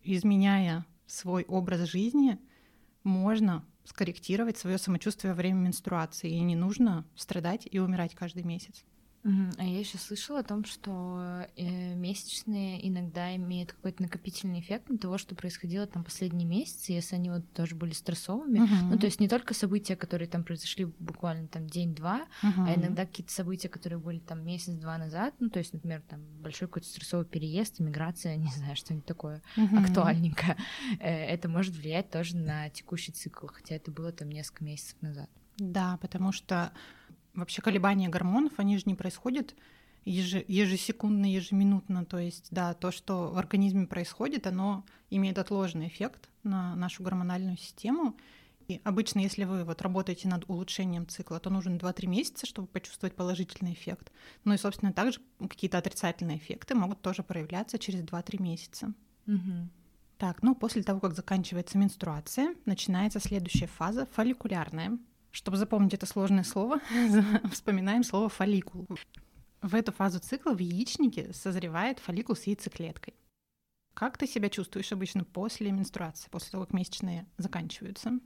изменяя 0.02 0.86
свой 1.06 1.44
образ 1.44 1.90
жизни, 1.90 2.38
можно 3.02 3.64
скорректировать 3.84 4.56
свое 4.56 4.78
самочувствие 4.78 5.32
во 5.32 5.36
время 5.36 5.56
менструации, 5.56 6.30
и 6.30 6.40
не 6.40 6.54
нужно 6.54 7.04
страдать 7.16 7.68
и 7.70 7.78
умирать 7.80 8.14
каждый 8.14 8.44
месяц. 8.44 8.84
А 9.24 9.64
я 9.64 9.78
еще 9.78 9.98
слышала 9.98 10.40
о 10.40 10.42
том, 10.42 10.64
что 10.64 11.46
э, 11.56 11.94
месячные 11.94 12.86
иногда 12.88 13.34
имеют 13.36 13.72
какой-то 13.72 14.02
накопительный 14.02 14.58
эффект 14.58 14.88
на 14.88 14.98
того, 14.98 15.16
что 15.16 15.36
происходило 15.36 15.86
там 15.86 16.02
последние 16.02 16.46
месяцы, 16.46 16.92
если 16.92 17.14
они 17.14 17.30
вот 17.30 17.44
тоже 17.52 17.76
были 17.76 17.92
стрессовыми. 17.92 18.58
Uh-huh. 18.58 18.90
Ну, 18.90 18.98
то 18.98 19.06
есть 19.06 19.20
не 19.20 19.28
только 19.28 19.54
события, 19.54 19.94
которые 19.94 20.28
там 20.28 20.42
произошли 20.42 20.86
буквально 20.86 21.46
там 21.46 21.68
день-два, 21.68 22.26
uh-huh. 22.42 22.66
а 22.66 22.74
иногда 22.74 23.06
какие-то 23.06 23.32
события, 23.32 23.68
которые 23.68 24.00
были 24.00 24.18
там 24.18 24.44
месяц-два 24.44 24.98
назад, 24.98 25.34
ну, 25.38 25.50
то 25.50 25.60
есть, 25.60 25.72
например, 25.72 26.02
там 26.02 26.20
большой 26.40 26.66
какой-то 26.66 26.88
стрессовый 26.88 27.26
переезд, 27.26 27.80
иммиграция, 27.80 28.34
не 28.36 28.50
знаю, 28.50 28.74
что-нибудь 28.74 29.06
такое 29.06 29.40
uh-huh. 29.56 29.84
актуальненькое. 29.84 30.56
Э, 30.98 31.26
это 31.26 31.48
может 31.48 31.76
влиять 31.76 32.10
тоже 32.10 32.36
на 32.36 32.70
текущий 32.70 33.12
цикл, 33.12 33.46
хотя 33.46 33.76
это 33.76 33.92
было 33.92 34.10
там 34.10 34.30
несколько 34.30 34.64
месяцев 34.64 35.00
назад. 35.00 35.30
Да, 35.58 35.98
потому 35.98 36.32
что 36.32 36.72
вообще 37.34 37.62
колебания 37.62 38.08
гормонов, 38.08 38.52
они 38.56 38.78
же 38.78 38.84
не 38.86 38.94
происходят 38.94 39.54
ежесекундно, 40.04 41.26
ежеминутно. 41.26 42.04
То 42.04 42.18
есть, 42.18 42.48
да, 42.50 42.74
то, 42.74 42.90
что 42.90 43.30
в 43.30 43.38
организме 43.38 43.86
происходит, 43.86 44.46
оно 44.46 44.84
имеет 45.10 45.38
отложенный 45.38 45.88
эффект 45.88 46.28
на 46.42 46.74
нашу 46.74 47.02
гормональную 47.02 47.56
систему. 47.56 48.16
И 48.68 48.80
обычно, 48.84 49.20
если 49.20 49.44
вы 49.44 49.64
вот 49.64 49.82
работаете 49.82 50.28
над 50.28 50.48
улучшением 50.48 51.06
цикла, 51.06 51.40
то 51.40 51.50
нужно 51.50 51.76
2-3 51.76 52.06
месяца, 52.06 52.46
чтобы 52.46 52.68
почувствовать 52.68 53.14
положительный 53.14 53.72
эффект. 53.72 54.12
Ну 54.44 54.54
и, 54.54 54.56
собственно, 54.56 54.92
также 54.92 55.20
какие-то 55.38 55.78
отрицательные 55.78 56.38
эффекты 56.38 56.74
могут 56.74 57.02
тоже 57.02 57.22
проявляться 57.22 57.78
через 57.78 58.02
2-3 58.02 58.42
месяца. 58.42 58.92
Угу. 59.26 59.68
Так, 60.18 60.42
ну 60.42 60.54
после 60.54 60.82
того, 60.82 61.00
как 61.00 61.14
заканчивается 61.14 61.78
менструация, 61.78 62.54
начинается 62.64 63.18
следующая 63.18 63.66
фаза 63.66 64.06
фолликулярная. 64.06 64.98
Чтобы 65.32 65.56
запомнить 65.56 65.94
это 65.94 66.06
сложное 66.06 66.44
слово, 66.44 66.80
вспоминаем 67.50 68.04
слово 68.04 68.28
фолликул. 68.28 68.86
В 69.62 69.74
эту 69.74 69.90
фазу 69.90 70.20
цикла 70.20 70.52
в 70.52 70.58
яичнике 70.58 71.32
созревает 71.32 71.98
фолликул 71.98 72.36
с 72.36 72.44
яйцеклеткой. 72.44 73.14
Как 73.94 74.18
ты 74.18 74.26
себя 74.26 74.50
чувствуешь 74.50 74.92
обычно 74.92 75.24
после 75.24 75.72
менструации, 75.72 76.28
после 76.30 76.50
того, 76.50 76.64
как 76.64 76.74
месячные 76.74 77.26
заканчиваются? 77.38 78.18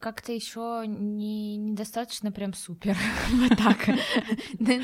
Как-то 0.00 0.32
еще 0.32 0.84
не, 0.86 1.56
недостаточно 1.56 2.32
прям 2.32 2.54
супер. 2.54 2.96
Вот 3.32 3.56
так. 3.56 3.88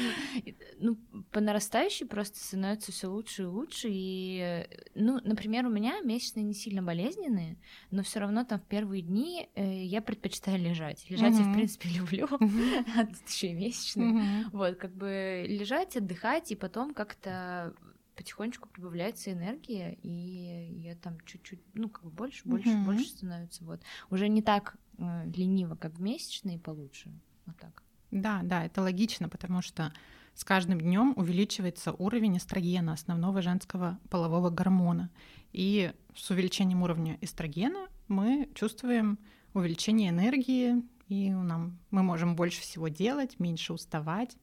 Ну, 0.79 0.97
по 1.33 1.41
нарастающей 1.41 2.07
просто 2.07 2.39
становится 2.39 2.93
все 2.93 3.07
лучше 3.07 3.43
и 3.43 3.47
лучше. 3.47 3.89
И, 3.91 4.67
ну, 4.95 5.19
например, 5.25 5.65
у 5.65 5.71
меня 5.71 6.01
месячные 6.01 6.43
не 6.43 6.53
сильно 6.53 6.83
болезненные, 6.83 7.57
но 7.91 8.03
все 8.03 8.21
равно 8.21 8.45
там 8.45 8.61
в 8.61 8.65
первые 8.65 9.01
дни 9.01 9.49
э, 9.55 9.85
я 9.85 10.03
предпочитаю 10.03 10.59
лежать. 10.59 11.09
Лежать 11.09 11.33
я, 11.39 11.45
в 11.45 11.55
принципе, 11.55 11.89
люблю. 11.97 12.29
А 12.31 13.07
тут 13.07 13.27
еще 13.27 13.49
и 13.49 13.55
месячные. 13.55 14.45
Вот, 14.53 14.77
как 14.77 14.95
бы 14.95 15.47
лежать, 15.49 15.97
отдыхать, 15.97 16.53
и 16.53 16.57
потом 16.57 16.93
как-то 16.93 17.75
потихонечку 18.17 18.69
прибавляется 18.69 19.33
энергия, 19.33 19.99
и 20.03 20.81
я 20.83 20.97
там 20.97 21.21
чуть-чуть, 21.27 21.61
ну, 21.75 21.89
как 21.89 22.05
бы 22.05 22.11
больше, 22.11 22.49
больше, 22.49 22.71
mm-hmm. 22.71 22.85
больше 22.85 23.09
становится. 23.09 23.65
Вот. 23.65 23.81
Уже 24.11 24.29
не 24.29 24.43
так 24.43 24.77
э, 24.99 25.31
лениво, 25.35 25.77
как 25.77 25.95
в 25.95 26.01
месячные, 26.01 26.59
получше. 26.59 27.13
Вот 27.45 27.57
так. 27.59 27.83
Да, 28.11 28.41
да, 28.43 28.65
это 28.65 28.83
логично, 28.83 29.29
потому 29.29 29.63
что 29.63 29.93
с 30.35 30.45
каждым 30.45 30.81
днем 30.81 31.15
увеличивается 31.17 31.93
уровень 31.93 32.39
эстрогена, 32.39 32.93
основного 32.93 33.43
женского 33.43 33.99
полового 34.11 34.51
гормона. 34.51 35.11
И 35.53 35.93
с 36.15 36.31
увеличением 36.31 36.83
уровня 36.83 37.19
эстрогена 37.21 37.89
мы 38.09 38.51
чувствуем 38.55 39.19
увеличение 39.55 40.11
энергии, 40.11 40.83
и 41.09 41.31
нам, 41.31 41.79
мы 41.91 42.03
можем 42.03 42.37
больше 42.37 42.61
всего 42.61 42.89
делать, 42.89 43.39
меньше 43.39 43.73
уставать. 43.73 44.37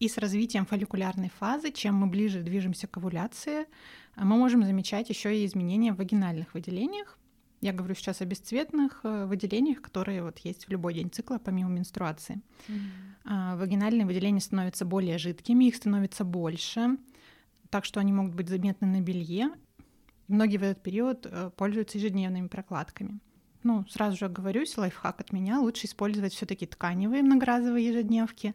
И 0.00 0.08
с 0.08 0.16
развитием 0.18 0.64
фолликулярной 0.64 1.30
фазы, 1.38 1.72
чем 1.72 1.96
мы 1.96 2.06
ближе 2.06 2.42
движемся 2.42 2.86
к 2.86 2.96
овуляции, 2.98 3.66
мы 4.16 4.36
можем 4.36 4.62
замечать 4.64 5.08
еще 5.08 5.36
и 5.36 5.44
изменения 5.44 5.92
в 5.92 5.96
вагинальных 5.96 6.54
выделениях. 6.54 7.18
Я 7.60 7.72
говорю 7.72 7.96
сейчас 7.96 8.20
о 8.20 8.24
бесцветных 8.24 9.00
э, 9.02 9.26
выделениях, 9.26 9.82
которые 9.82 10.22
вот 10.22 10.38
есть 10.38 10.66
в 10.66 10.70
любой 10.70 10.94
день 10.94 11.10
цикла, 11.10 11.38
помимо 11.38 11.70
менструации. 11.70 12.40
Mm-hmm. 12.68 13.56
Вагинальные 13.58 14.06
выделения 14.06 14.40
становятся 14.40 14.84
более 14.84 15.18
жидкими, 15.18 15.64
их 15.64 15.74
становится 15.74 16.24
больше, 16.24 16.96
так 17.68 17.84
что 17.84 17.98
они 17.98 18.12
могут 18.12 18.34
быть 18.34 18.48
заметны 18.48 18.86
на 18.86 19.00
белье. 19.00 19.50
Многие 20.28 20.58
в 20.58 20.62
этот 20.62 20.82
период 20.82 21.26
э, 21.26 21.50
пользуются 21.56 21.98
ежедневными 21.98 22.46
прокладками. 22.46 23.18
Ну, 23.64 23.84
сразу 23.88 24.16
же 24.16 24.26
оговорюсь, 24.26 24.76
лайфхак 24.78 25.20
от 25.20 25.32
меня. 25.32 25.58
Лучше 25.58 25.86
использовать 25.86 26.32
все 26.32 26.46
таки 26.46 26.64
тканевые 26.64 27.22
многоразовые 27.22 27.88
ежедневки 27.88 28.54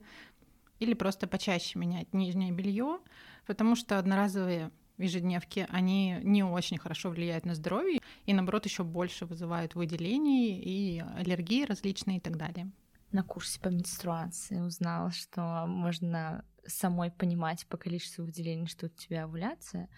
или 0.84 0.94
просто 0.94 1.28
почаще 1.28 1.80
менять 1.80 2.14
нижнее 2.14 2.52
белье, 2.52 3.00
потому 3.46 3.76
что 3.76 3.98
одноразовые 3.98 4.72
ежедневки, 4.98 5.66
они 5.70 6.20
не 6.24 6.44
очень 6.44 6.78
хорошо 6.78 7.10
влияют 7.10 7.46
на 7.46 7.56
здоровье 7.56 8.00
и, 8.26 8.34
наоборот, 8.34 8.66
еще 8.66 8.84
больше 8.84 9.26
вызывают 9.26 9.76
выделений 9.76 10.60
и 10.60 11.04
аллергии 11.18 11.66
различные 11.66 12.18
и 12.18 12.22
так 12.22 12.38
далее. 12.38 12.72
На 13.12 13.24
курсе 13.24 13.60
по 13.60 13.68
менструации 13.68 14.60
узнала, 14.60 15.12
что 15.12 15.66
можно 15.68 16.46
самой 16.66 17.12
понимать 17.12 17.66
по 17.68 17.78
количеству 17.78 18.26
выделений, 18.26 18.68
что 18.68 18.88
у 18.88 18.90
тебя 18.90 19.26
овуляция. 19.26 19.90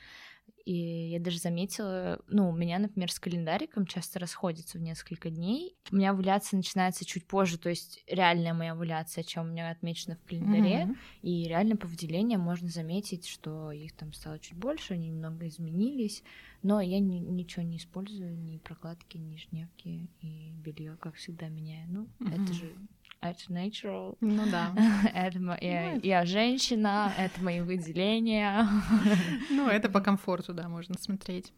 И 0.65 1.10
я 1.12 1.19
даже 1.19 1.38
заметила, 1.38 2.19
ну, 2.27 2.49
у 2.49 2.51
меня, 2.51 2.79
например, 2.79 3.12
с 3.12 3.19
календариком 3.19 3.86
часто 3.86 4.17
расходится 4.17 4.79
в 4.79 4.81
несколько 4.81 5.29
дней. 5.29 5.77
У 5.91 5.95
меня 5.95 6.10
овуляция 6.10 6.58
начинается 6.58 7.05
чуть 7.05 7.27
позже, 7.27 7.60
то 7.60 7.69
есть 7.69 8.03
реальная 8.08 8.55
моя 8.55 8.71
овуляция, 8.71 9.23
чем 9.23 9.43
у 9.43 9.51
меня 9.51 9.69
отмечено 9.69 10.15
в 10.15 10.27
календаре. 10.27 10.86
Mm-hmm. 10.86 10.97
И 11.21 11.43
реально 11.47 11.75
по 11.77 11.86
выделениям 11.88 12.41
можно 12.41 12.67
заметить, 12.69 13.27
что 13.27 13.71
их 13.71 13.95
там 13.95 14.12
стало 14.12 14.39
чуть 14.39 14.58
больше, 14.58 14.95
они 14.95 15.10
немного 15.10 15.47
изменились. 15.47 16.23
Но 16.63 16.81
я 16.81 16.99
ни, 16.99 17.19
ничего 17.19 17.62
не 17.62 17.77
использую, 17.77 18.36
ни 18.36 18.58
прокладки, 18.58 19.17
ни 19.17 19.38
жневки 19.38 20.10
и 20.21 20.51
белье, 20.51 20.97
как 20.99 21.13
всегда, 21.13 21.47
меняю. 21.47 21.88
Ну, 21.89 22.08
mm-hmm. 22.19 22.43
это 22.43 22.53
же 22.53 22.73
это 23.21 23.41
natural. 23.49 24.17
Ну 24.21 24.49
да. 24.49 24.73
это 25.13 25.39
я, 25.62 25.93
ну, 25.93 25.99
я 26.04 26.25
женщина, 26.25 27.13
это 27.17 27.41
мои 27.41 27.62
выделения. 27.62 28.67
ну, 29.49 29.67
это 29.67 29.89
по 29.89 30.01
комфорту, 30.01 30.54
да, 30.54 30.67
можно 30.69 30.95
смотреть. 30.99 31.54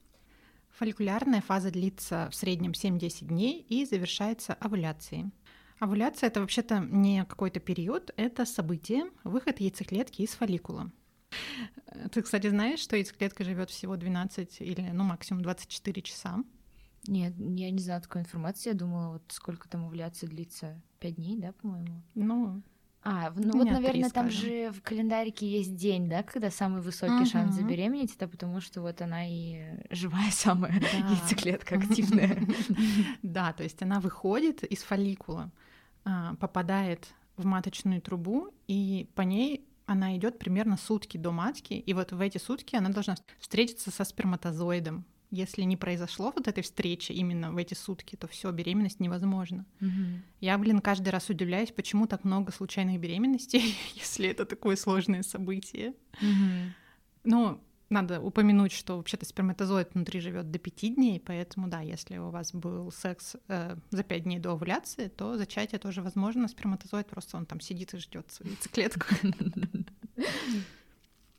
Фолликулярная 0.77 1.41
фаза 1.41 1.71
длится 1.71 2.29
в 2.31 2.35
среднем 2.35 2.71
7-10 2.71 3.25
дней 3.25 3.65
и 3.67 3.85
завершается 3.85 4.53
овуляцией. 4.53 5.31
Овуляция— 5.79 6.27
это 6.29 6.41
вообще-то 6.41 6.79
не 6.79 7.23
какой-то 7.25 7.59
период, 7.59 8.11
это 8.17 8.45
событие, 8.45 9.05
выход 9.23 9.59
яйцеклетки 9.59 10.23
из 10.23 10.31
фолликула. 10.31 10.91
Ты, 12.11 12.21
кстати, 12.21 12.49
знаешь, 12.49 12.79
что 12.79 12.95
яйцеклетка 12.95 13.43
живет 13.43 13.69
всего 13.69 13.95
12 13.95 14.61
или, 14.61 14.89
ну, 14.91 15.03
максимум 15.03 15.43
24 15.43 16.01
часа? 16.01 16.43
Нет, 17.07 17.33
я 17.37 17.71
не 17.71 17.79
знала 17.79 18.01
такой 18.01 18.21
информации. 18.21 18.69
Я 18.69 18.75
думала, 18.75 19.13
вот 19.13 19.23
сколько 19.29 19.69
там 19.69 19.85
овуляция 19.85 20.29
длится? 20.29 20.81
Пять 20.99 21.15
дней, 21.15 21.37
да, 21.37 21.51
по-моему? 21.53 22.01
Ну, 22.15 22.61
а, 23.09 23.31
ну 23.35 23.59
вот, 23.59 23.69
наверное, 23.69 24.09
там 24.09 24.29
же 24.29 24.71
в 24.71 24.81
календарике 24.81 25.47
есть 25.47 25.75
день, 25.75 26.09
да, 26.09 26.23
когда 26.23 26.51
самый 26.51 26.81
высокий 26.81 27.23
uh-huh. 27.23 27.31
шанс 27.31 27.55
забеременеть, 27.55 28.13
это 28.15 28.27
потому 28.27 28.59
что 28.59 28.81
вот 28.81 29.01
она 29.01 29.25
и 29.25 29.61
живая 29.89 30.29
самая 30.31 30.77
да. 30.79 31.09
яйцеклетка 31.09 31.75
активная. 31.75 32.41
Да, 33.23 33.53
то 33.53 33.63
есть 33.63 33.81
она 33.81 34.01
выходит 34.01 34.63
из 34.63 34.83
фолликула, 34.83 35.51
а, 36.03 36.35
попадает 36.35 37.07
в 37.37 37.45
маточную 37.45 38.01
трубу, 38.01 38.53
и 38.67 39.09
по 39.15 39.21
ней 39.21 39.65
она 39.85 40.17
идет 40.17 40.37
примерно 40.37 40.75
сутки 40.75 41.17
до 41.17 41.31
матки, 41.31 41.75
и 41.75 41.93
вот 41.93 42.11
в 42.11 42.19
эти 42.19 42.39
сутки 42.39 42.75
она 42.75 42.89
должна 42.89 43.15
встретиться 43.39 43.89
со 43.89 44.03
сперматозоидом, 44.03 45.05
если 45.31 45.63
не 45.63 45.77
произошло 45.77 46.31
вот 46.35 46.47
этой 46.47 46.63
встречи 46.63 47.11
именно 47.11 47.51
в 47.51 47.57
эти 47.57 47.73
сутки, 47.73 48.15
то 48.15 48.27
все, 48.27 48.51
беременность 48.51 48.99
невозможна. 48.99 49.65
Угу. 49.81 50.21
Я, 50.41 50.57
блин, 50.57 50.79
каждый 50.79 51.09
раз 51.09 51.29
удивляюсь, 51.29 51.71
почему 51.71 52.07
так 52.07 52.23
много 52.23 52.51
случайных 52.51 52.99
беременностей, 52.99 53.75
если 53.95 54.29
это 54.29 54.45
такое 54.45 54.75
сложное 54.75 55.23
событие. 55.23 55.93
Угу. 56.21 56.73
Ну, 57.25 57.61
надо 57.89 58.21
упомянуть, 58.21 58.71
что 58.71 58.97
вообще-то 58.97 59.25
сперматозоид 59.25 59.93
внутри 59.93 60.19
живет 60.19 60.51
до 60.51 60.59
пяти 60.59 60.89
дней, 60.89 61.19
поэтому 61.19 61.67
да, 61.67 61.81
если 61.81 62.17
у 62.17 62.29
вас 62.29 62.53
был 62.53 62.91
секс 62.91 63.37
э, 63.47 63.77
за 63.91 64.03
пять 64.03 64.23
дней 64.23 64.39
до 64.39 64.51
овуляции, 64.51 65.07
то 65.07 65.37
зачатие 65.37 65.79
тоже 65.79 66.01
возможно. 66.01 66.47
Сперматозоид 66.47 67.07
просто 67.07 67.37
он 67.37 67.45
там 67.45 67.59
сидит 67.59 67.93
и 67.93 67.97
ждет 67.97 68.31
свою 68.31 68.51
яйцеклетку. 68.51 69.07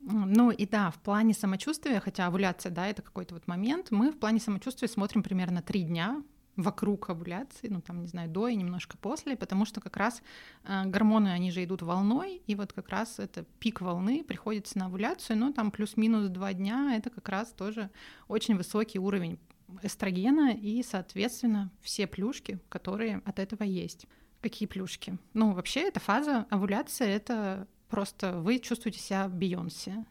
Ну 0.01 0.51
и 0.51 0.67
да, 0.67 0.91
в 0.91 0.99
плане 0.99 1.35
самочувствия, 1.35 2.01
хотя 2.01 2.27
овуляция, 2.27 2.71
да, 2.71 2.87
это 2.87 3.03
какой-то 3.03 3.35
вот 3.35 3.47
момент, 3.47 3.91
мы 3.91 4.13
в 4.13 4.19
плане 4.19 4.41
самочувствия 4.41 4.89
смотрим 4.89 5.23
примерно 5.23 5.61
три 5.61 5.83
дня 5.83 6.23
вокруг 6.59 7.11
овуляции, 7.11 7.69
ну 7.69 7.81
там, 7.81 8.01
не 8.01 8.09
знаю, 8.09 8.29
до 8.29 8.49
и 8.49 8.57
немножко 8.57 8.97
после, 8.99 9.37
потому 9.37 9.65
что 9.65 9.81
как 9.81 9.97
раз 9.97 10.23
э, 10.65 10.87
гормоны, 10.87 11.29
они 11.29 11.53
же 11.53 11.63
идут 11.63 11.83
волной, 11.83 12.43
и 12.47 12.55
вот 12.57 12.73
как 12.73 12.89
раз 12.89 13.21
это 13.21 13.45
пик 13.61 13.81
волны 13.81 14.25
приходится 14.25 14.77
на 14.77 14.87
овуляцию, 14.87 15.39
но 15.39 15.53
там 15.53 15.71
плюс-минус 15.71 16.29
два 16.29 16.53
дня, 16.53 16.95
это 16.97 17.11
как 17.11 17.29
раз 17.29 17.53
тоже 17.53 17.91
очень 18.27 18.57
высокий 18.57 18.99
уровень 18.99 19.39
эстрогена 19.83 20.53
и, 20.53 20.83
соответственно, 20.83 21.71
все 21.81 22.09
плюшки, 22.09 22.59
которые 22.69 23.23
от 23.25 23.39
этого 23.39 23.63
есть. 23.63 24.07
Какие 24.41 24.67
плюшки? 24.67 25.17
Ну, 25.35 25.53
вообще, 25.53 25.83
эта 25.83 26.01
фаза 26.01 26.47
овуляции— 26.51 27.07
это 27.09 27.69
просто 27.89 28.33
вы 28.41 28.59
чувствуете 28.59 29.01
себя 29.01 29.29
Бейонсе. 29.29 30.05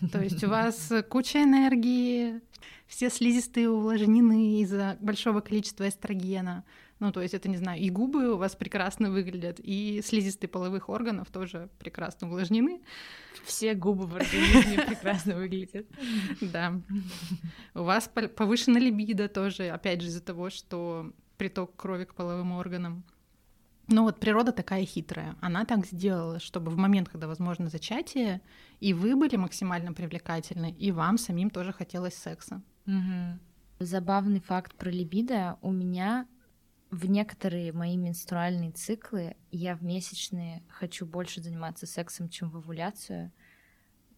То 0.12 0.22
есть 0.22 0.42
у 0.44 0.48
вас 0.48 0.92
куча 1.08 1.42
энергии, 1.42 2.40
все 2.86 3.10
слизистые 3.10 3.70
увлажнены 3.70 4.60
из-за 4.60 4.96
большого 5.00 5.40
количества 5.40 5.88
эстрогена. 5.88 6.64
Ну, 7.00 7.12
то 7.12 7.20
есть 7.20 7.34
это, 7.34 7.48
не 7.48 7.56
знаю, 7.56 7.80
и 7.80 7.90
губы 7.90 8.32
у 8.32 8.36
вас 8.36 8.54
прекрасно 8.54 9.10
выглядят, 9.10 9.58
и 9.58 10.00
слизистые 10.02 10.48
половых 10.48 10.88
органов 10.88 11.28
тоже 11.30 11.68
прекрасно 11.78 12.28
увлажнены. 12.28 12.80
Все 13.44 13.74
губы 13.74 14.06
в 14.06 14.14
организме 14.14 14.80
прекрасно 14.86 15.34
выглядят. 15.36 15.86
Да. 16.40 16.80
У 17.74 17.82
вас 17.82 18.08
повышена 18.36 18.78
либидо 18.78 19.28
тоже, 19.28 19.68
опять 19.68 20.00
же, 20.02 20.08
из-за 20.08 20.22
того, 20.22 20.50
что 20.50 21.12
приток 21.36 21.74
крови 21.76 22.04
к 22.04 22.14
половым 22.14 22.52
органам. 22.52 23.04
Ну 23.88 24.02
вот 24.04 24.18
природа 24.18 24.52
такая 24.52 24.84
хитрая. 24.86 25.36
Она 25.40 25.64
так 25.64 25.86
сделала, 25.86 26.40
чтобы 26.40 26.70
в 26.70 26.76
момент, 26.76 27.08
когда 27.08 27.26
возможно 27.26 27.68
зачатие, 27.68 28.40
и 28.80 28.94
вы 28.94 29.16
были 29.16 29.36
максимально 29.36 29.92
привлекательны, 29.92 30.70
и 30.70 30.90
вам 30.90 31.18
самим 31.18 31.50
тоже 31.50 31.72
хотелось 31.72 32.14
секса. 32.14 32.62
Угу. 32.86 33.38
Забавный 33.80 34.40
факт 34.40 34.74
про 34.74 34.90
либидо. 34.90 35.58
У 35.60 35.70
меня 35.70 36.26
в 36.90 37.06
некоторые 37.06 37.72
мои 37.72 37.96
менструальные 37.96 38.70
циклы 38.72 39.36
я 39.50 39.76
в 39.76 39.82
месячные 39.82 40.62
хочу 40.68 41.06
больше 41.06 41.42
заниматься 41.42 41.86
сексом, 41.86 42.28
чем 42.28 42.50
в 42.50 42.56
овуляцию. 42.56 43.32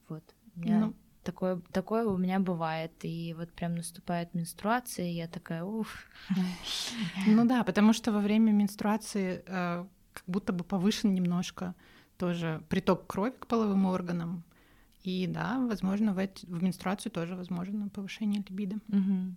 Вот. 0.09 0.22
Я... 0.57 0.81
Ну, 0.81 0.94
Такое, 1.26 1.60
такое 1.72 2.06
у 2.06 2.16
меня 2.16 2.38
бывает. 2.38 2.92
И 3.02 3.34
вот 3.36 3.52
прям 3.52 3.74
наступает 3.74 4.32
менструация, 4.32 5.06
и 5.06 5.14
я 5.14 5.26
такая, 5.26 5.64
уф. 5.64 6.06
Ну 7.26 7.44
да, 7.44 7.64
потому 7.64 7.92
что 7.92 8.12
во 8.12 8.20
время 8.20 8.52
менструации 8.52 9.42
э, 9.44 9.84
как 10.12 10.24
будто 10.28 10.52
бы 10.52 10.62
повышен 10.62 11.12
немножко 11.12 11.74
тоже 12.16 12.62
приток 12.68 13.08
крови 13.08 13.34
к 13.38 13.48
половым 13.48 13.86
органам. 13.86 14.44
И 15.02 15.26
да, 15.26 15.58
возможно, 15.58 16.14
в, 16.14 16.18
эти, 16.18 16.46
в 16.46 16.62
менструацию 16.62 17.10
тоже 17.10 17.34
возможно 17.34 17.88
повышение 17.88 18.44
либидо. 18.48 18.76
Угу. 18.88 19.36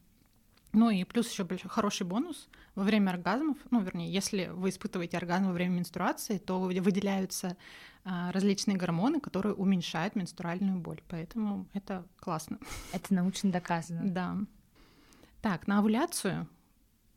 Ну 0.72 0.90
и 0.90 1.04
плюс 1.04 1.30
еще 1.32 1.44
большой 1.44 1.70
хороший 1.70 2.06
бонус 2.06 2.48
во 2.76 2.84
время 2.84 3.10
оргазмов, 3.12 3.58
ну 3.72 3.82
вернее, 3.82 4.12
если 4.12 4.52
вы 4.54 4.70
испытываете 4.70 5.18
оргазм 5.18 5.48
во 5.48 5.54
время 5.54 5.78
менструации, 5.78 6.38
то 6.38 6.60
выделяются 6.60 7.58
а, 8.06 8.32
различные 8.32 8.78
гормоны, 8.78 9.20
которые 9.20 9.56
уменьшают 9.56 10.16
менструальную 10.16 10.80
боль, 10.80 11.02
поэтому 11.08 11.68
это 11.74 12.06
классно. 12.20 12.60
Это 12.94 13.14
научно 13.14 13.52
доказано. 13.52 14.02
Да. 14.04 14.38
Так, 15.42 15.68
на 15.68 15.80
овуляцию 15.80 16.48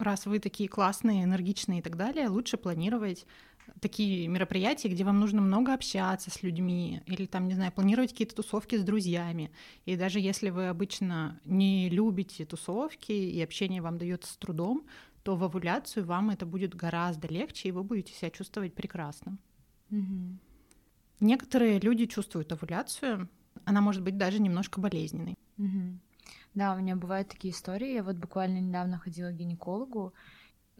раз 0.02 0.26
вы 0.26 0.38
такие 0.38 0.68
классные, 0.68 1.24
энергичные 1.24 1.80
и 1.80 1.82
так 1.82 1.96
далее, 1.96 2.28
лучше 2.28 2.56
планировать 2.56 3.26
такие 3.80 4.28
мероприятия, 4.28 4.88
где 4.88 5.04
вам 5.04 5.20
нужно 5.20 5.40
много 5.40 5.74
общаться 5.74 6.30
с 6.30 6.42
людьми, 6.42 7.02
или 7.06 7.26
там, 7.26 7.48
не 7.48 7.54
знаю, 7.54 7.72
планировать 7.72 8.10
какие-то 8.10 8.36
тусовки 8.36 8.76
с 8.76 8.84
друзьями. 8.84 9.50
И 9.84 9.96
даже 9.96 10.20
если 10.20 10.50
вы 10.50 10.68
обычно 10.68 11.40
не 11.44 11.88
любите 11.88 12.44
тусовки, 12.44 13.12
и 13.12 13.42
общение 13.42 13.82
вам 13.82 13.98
дается 13.98 14.32
с 14.32 14.36
трудом, 14.36 14.86
то 15.22 15.36
в 15.36 15.44
овуляцию 15.44 16.04
вам 16.04 16.30
это 16.30 16.46
будет 16.46 16.74
гораздо 16.74 17.28
легче, 17.28 17.68
и 17.68 17.72
вы 17.72 17.84
будете 17.84 18.12
себя 18.12 18.30
чувствовать 18.30 18.74
прекрасно. 18.74 19.38
Мгм. 19.90 20.38
Некоторые 21.20 21.78
люди 21.78 22.06
чувствуют 22.06 22.52
овуляцию, 22.52 23.28
она 23.64 23.80
может 23.80 24.02
быть 24.02 24.16
даже 24.16 24.40
немножко 24.40 24.80
болезненной. 24.80 25.36
Мгм. 25.56 26.00
Да, 26.54 26.74
у 26.74 26.78
меня 26.78 26.96
бывают 26.96 27.28
такие 27.28 27.52
истории. 27.52 27.94
Я 27.94 28.02
вот 28.02 28.16
буквально 28.16 28.58
недавно 28.58 28.98
ходила 28.98 29.30
к 29.30 29.36
гинекологу. 29.36 30.12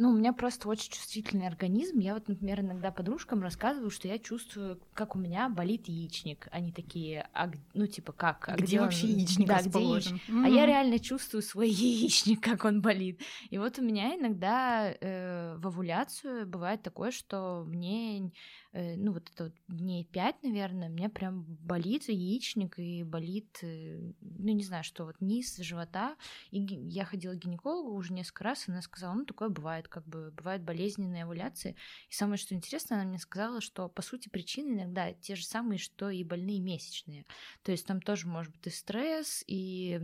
Ну, 0.02 0.10
у 0.10 0.16
меня 0.16 0.32
просто 0.32 0.68
очень 0.68 0.90
чувствительный 0.90 1.46
организм. 1.46 2.00
Я 2.00 2.14
вот, 2.14 2.26
например, 2.26 2.60
иногда 2.60 2.90
подружкам 2.90 3.40
рассказываю, 3.40 3.88
что 3.88 4.08
я 4.08 4.18
чувствую, 4.18 4.80
как 4.94 5.14
у 5.14 5.18
меня 5.20 5.48
болит 5.48 5.86
яичник. 5.86 6.48
Они 6.50 6.72
такие, 6.72 7.28
а, 7.32 7.48
ну, 7.72 7.86
типа, 7.86 8.10
как? 8.10 8.48
А 8.48 8.56
где 8.56 8.78
он?» 8.80 8.86
вообще 8.86 9.06
яичник 9.06 9.46
да, 9.46 9.58
где 9.60 9.66
расположен? 9.66 10.16
яич- 10.26 10.44
А 10.44 10.48
я 10.48 10.66
реально 10.66 10.98
чувствую 10.98 11.40
свой 11.40 11.70
яичник, 11.70 12.42
как 12.42 12.64
он 12.64 12.82
болит. 12.82 13.20
И 13.50 13.58
вот 13.58 13.78
у 13.78 13.82
меня 13.82 14.16
иногда 14.16 14.90
э, 14.90 15.56
в 15.58 15.68
овуляцию 15.68 16.48
бывает 16.48 16.82
такое, 16.82 17.12
что 17.12 17.62
мне, 17.64 18.32
ну 18.72 19.12
вот 19.12 19.30
это 19.30 19.44
вот 19.44 19.52
дней 19.68 20.04
пять, 20.04 20.42
наверное, 20.42 20.88
мне 20.88 21.10
прям 21.10 21.44
болит 21.44 22.08
яичник 22.08 22.78
и 22.78 23.02
болит, 23.02 23.58
э, 23.62 24.12
ну 24.20 24.52
не 24.52 24.64
знаю, 24.64 24.82
что 24.82 25.04
вот 25.04 25.20
низ 25.20 25.58
живота. 25.58 26.16
И 26.50 26.60
я 26.60 27.04
ходила 27.04 27.34
к 27.34 27.38
гинекологу 27.38 27.94
уже 27.94 28.12
несколько 28.12 28.44
раз, 28.44 28.66
и 28.66 28.72
она 28.72 28.80
сказала, 28.80 29.14
ну 29.14 29.24
такое 29.24 29.50
бывает, 29.50 29.88
как 29.88 30.06
бы 30.06 30.30
бывают 30.30 30.62
болезненные 30.62 31.24
овуляции. 31.24 31.76
И 32.08 32.14
самое 32.14 32.38
что 32.38 32.54
интересно, 32.54 32.96
она 32.96 33.04
мне 33.04 33.18
сказала, 33.18 33.60
что 33.60 33.88
по 33.88 34.00
сути 34.00 34.28
причины 34.28 34.74
иногда 34.74 35.12
те 35.12 35.36
же 35.36 35.44
самые, 35.44 35.78
что 35.78 36.08
и 36.08 36.24
больные 36.24 36.60
месячные. 36.60 37.26
То 37.62 37.72
есть 37.72 37.86
там 37.86 38.00
тоже 38.00 38.26
может 38.26 38.52
быть 38.52 38.66
и 38.66 38.70
стресс, 38.70 39.44
и 39.46 40.00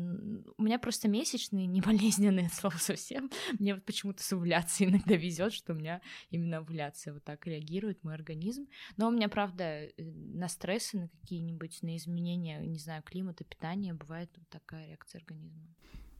у 0.56 0.62
меня 0.62 0.78
просто 0.78 1.08
месячные 1.08 1.66
не 1.66 1.80
болезненные 1.80 2.46
от 2.48 2.52
слова 2.52 2.76
совсем. 2.76 3.30
Мне 3.58 3.74
вот 3.74 3.84
почему-то 3.84 4.22
с 4.22 4.32
овуляцией 4.32 4.90
иногда 4.90 5.14
везет, 5.14 5.52
что 5.52 5.72
у 5.72 5.76
меня 5.76 6.00
именно 6.30 6.58
овуляция 6.58 7.14
вот 7.14 7.24
так 7.24 7.46
реагирует, 7.46 8.04
мой 8.04 8.14
организм. 8.14 8.57
Но 8.96 9.08
у 9.08 9.10
меня, 9.10 9.28
правда, 9.28 9.64
э, 9.64 9.90
на 9.96 10.48
стрессы, 10.48 10.98
на 10.98 11.08
какие-нибудь, 11.08 11.82
на 11.82 11.96
изменения, 11.96 12.60
не 12.60 12.78
знаю, 12.78 13.02
климата, 13.02 13.44
питания 13.44 13.94
бывает 13.94 14.30
вот 14.36 14.48
такая 14.48 14.86
реакция 14.88 15.20
организма. 15.20 15.68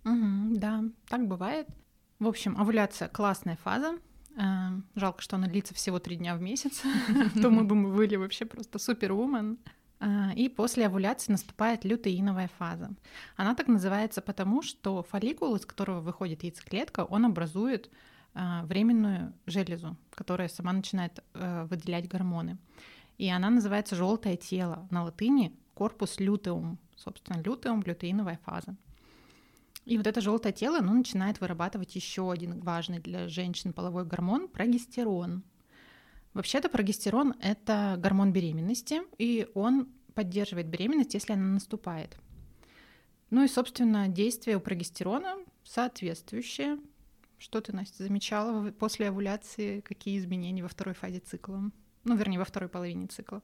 Мгм, 0.05 0.55
да, 0.59 0.85
так 1.09 1.27
бывает. 1.27 1.68
В 2.18 2.27
общем, 2.27 2.57
овуляция 2.59 3.09
классная 3.09 3.57
фаза. 3.57 3.98
Э, 4.37 4.70
Жалко, 4.94 5.22
что 5.22 5.37
она 5.37 5.46
длится 5.48 5.74
всего 5.74 5.98
три 5.98 6.16
дня 6.16 6.37
в 6.37 6.40
месяц. 6.40 6.83
То 7.42 7.51
мы 7.51 7.64
бы 7.64 7.74
мы 7.74 7.94
были 7.94 8.16
вообще 8.16 8.44
просто 8.44 8.79
супервумен. 8.79 9.59
А, 10.01 10.33
И 10.35 10.48
после 10.48 10.87
овуляции 10.87 11.33
наступает 11.33 11.85
лютеиновая 11.85 12.48
фаза. 12.59 12.90
Она 13.37 13.55
так 13.55 13.68
называется 13.68 14.20
потому, 14.20 14.62
что 14.62 15.03
фолликул, 15.03 15.57
из 15.57 15.66
которого 15.66 16.01
выходит 16.01 16.44
яйцеклетка, 16.44 17.05
он 17.05 17.24
образует 17.24 17.90
временную 18.35 19.33
железу, 19.47 19.97
которая 20.11 20.49
сама 20.49 20.73
начинает 20.73 21.25
э, 21.35 21.64
выделять 21.64 22.09
гормоны. 22.09 22.59
И 23.17 23.29
она 23.29 23.51
называется 23.51 23.97
желтое 23.97 24.37
тело 24.37 24.87
на 24.91 25.05
латыни 25.05 25.53
корпус 25.75 26.21
лютеум. 26.21 26.79
Собственно, 26.97 27.41
лютеум, 27.43 27.83
лютеиновая 27.83 28.38
фаза. 28.45 28.77
И 29.85 29.97
вот 29.97 30.07
это 30.07 30.21
желтое 30.21 30.53
тело, 30.53 30.79
оно 30.79 30.93
начинает 30.93 31.41
вырабатывать 31.41 31.97
еще 31.97 32.31
один 32.31 32.61
важный 32.61 32.99
для 32.99 33.27
женщин 33.29 33.73
половой 33.73 34.05
гормон 34.05 34.49
прогестерон. 34.49 35.43
Вообще-то 36.35 36.69
прогестерон— 36.69 37.35
это 37.41 37.97
гормон 37.99 38.33
беременности, 38.33 39.01
и 39.17 39.49
он 39.55 39.88
поддерживает 40.14 40.69
беременность, 40.69 41.14
если 41.14 41.33
она 41.33 41.47
наступает. 41.47 42.19
Ну 43.31 43.45
и, 43.45 43.49
собственно, 43.49 44.09
действие 44.09 44.57
у 44.57 44.61
прогестерона 44.61 45.37
соответствующее. 45.64 46.79
Что 47.38 47.61
ты, 47.61 47.74
Настя, 47.74 48.03
замечала 48.03 48.70
после 48.72 49.09
овуляции? 49.09 49.81
Какие 49.81 50.18
изменения 50.18 50.62
во 50.62 50.68
второй 50.68 50.94
фазе 50.94 51.20
цикла? 51.20 51.70
Ну, 52.05 52.16
вернее, 52.16 52.38
во 52.38 52.44
второй 52.44 52.68
половине 52.68 53.07
цикла. 53.07 53.42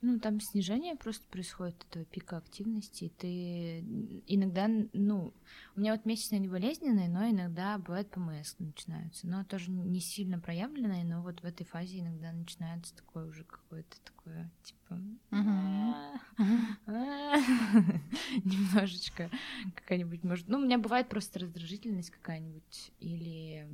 Ну, 0.00 0.20
там 0.20 0.40
снижение 0.40 0.94
просто 0.94 1.26
происходит 1.28 1.84
этого 1.90 2.04
пика 2.04 2.36
активности. 2.36 3.12
Ты 3.18 3.80
иногда, 4.28 4.68
ну, 4.92 5.34
у 5.74 5.80
меня 5.80 5.92
вот 5.92 6.04
месячные 6.04 6.38
не 6.38 6.46
болезненные, 6.46 7.08
но 7.08 7.28
иногда 7.28 7.78
бывает 7.78 8.08
ПМС 8.10 8.54
начинаются. 8.60 9.26
Но 9.26 9.42
тоже 9.44 9.72
не 9.72 10.00
сильно 10.00 10.38
проявленные, 10.38 11.04
но 11.04 11.20
вот 11.22 11.42
в 11.42 11.44
этой 11.44 11.64
фазе 11.64 11.98
иногда 11.98 12.32
начинается 12.32 12.94
такое 12.94 13.26
уже 13.26 13.42
какое-то 13.42 13.96
такое, 14.04 14.48
типа... 14.62 15.00
Мгм. 15.30 15.94
Немножечко 18.44 19.30
какая-нибудь, 19.74 20.22
может... 20.22 20.48
Ну, 20.48 20.58
у 20.58 20.62
меня 20.62 20.78
бывает 20.78 21.08
просто 21.08 21.40
раздражительность 21.40 22.10
какая-нибудь 22.10 22.92
или 23.00 23.68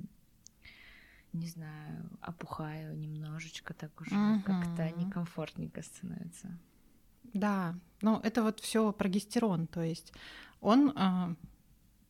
не 1.34 1.48
знаю, 1.48 2.08
опухаю 2.20 2.96
немножечко, 2.96 3.74
так 3.74 4.00
уже 4.00 4.10
как-то 4.44 4.84
Мгм. 4.84 4.98
некомфортненько 4.98 5.82
становится. 5.82 6.58
Да, 7.32 7.74
но 8.00 8.20
это 8.22 8.42
вот 8.42 8.60
все 8.60 8.92
прогестерон, 8.92 9.66
то 9.66 9.82
есть 9.82 10.12
он, 10.60 10.92
а, 10.94 11.34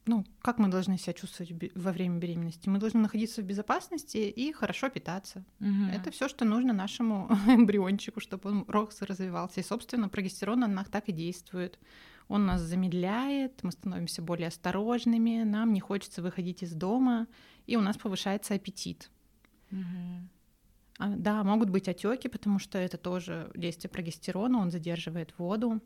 ну, 0.06 0.24
как 0.42 0.58
мы 0.58 0.68
должны 0.68 0.98
себя 0.98 1.14
чувствовать 1.14 1.52
во 1.74 1.92
время 1.92 2.18
беременности? 2.18 2.68
Мы 2.68 2.78
должны 2.78 3.00
находиться 3.00 3.40
в 3.40 3.46
безопасности 3.46 4.18
и 4.18 4.52
хорошо 4.52 4.90
питаться. 4.90 5.44
Это 5.90 6.10
все, 6.10 6.28
что 6.28 6.44
нужно 6.44 6.74
нашему 6.74 7.28
эмбриончику, 7.48 8.20
чтобы 8.20 8.50
он 8.50 8.64
рос 8.68 9.00
и 9.00 9.06
развивался. 9.06 9.60
И, 9.60 9.64
собственно, 9.64 10.08
прогестерон 10.10 10.60
на 10.60 10.68
нас 10.68 10.88
так 10.88 11.08
и 11.08 11.12
действует. 11.12 11.78
Он 12.28 12.46
нас 12.46 12.60
замедляет, 12.60 13.62
мы 13.62 13.72
становимся 13.72 14.22
более 14.22 14.48
осторожными, 14.48 15.42
нам 15.42 15.72
не 15.72 15.80
хочется 15.80 16.22
выходить 16.22 16.62
из 16.62 16.72
дома, 16.72 17.26
и 17.66 17.76
у 17.76 17.80
нас 17.80 17.96
повышается 17.96 18.54
аппетит. 18.54 19.10
А, 20.98 21.08
Да, 21.08 21.42
могут 21.44 21.70
быть 21.70 21.88
отеки, 21.88 22.28
потому 22.28 22.58
что 22.58 22.78
это 22.78 22.96
тоже 22.96 23.50
действие 23.54 23.90
прогестерона, 23.90 24.58
он 24.58 24.70
задерживает 24.70 25.36
воду. 25.38 25.80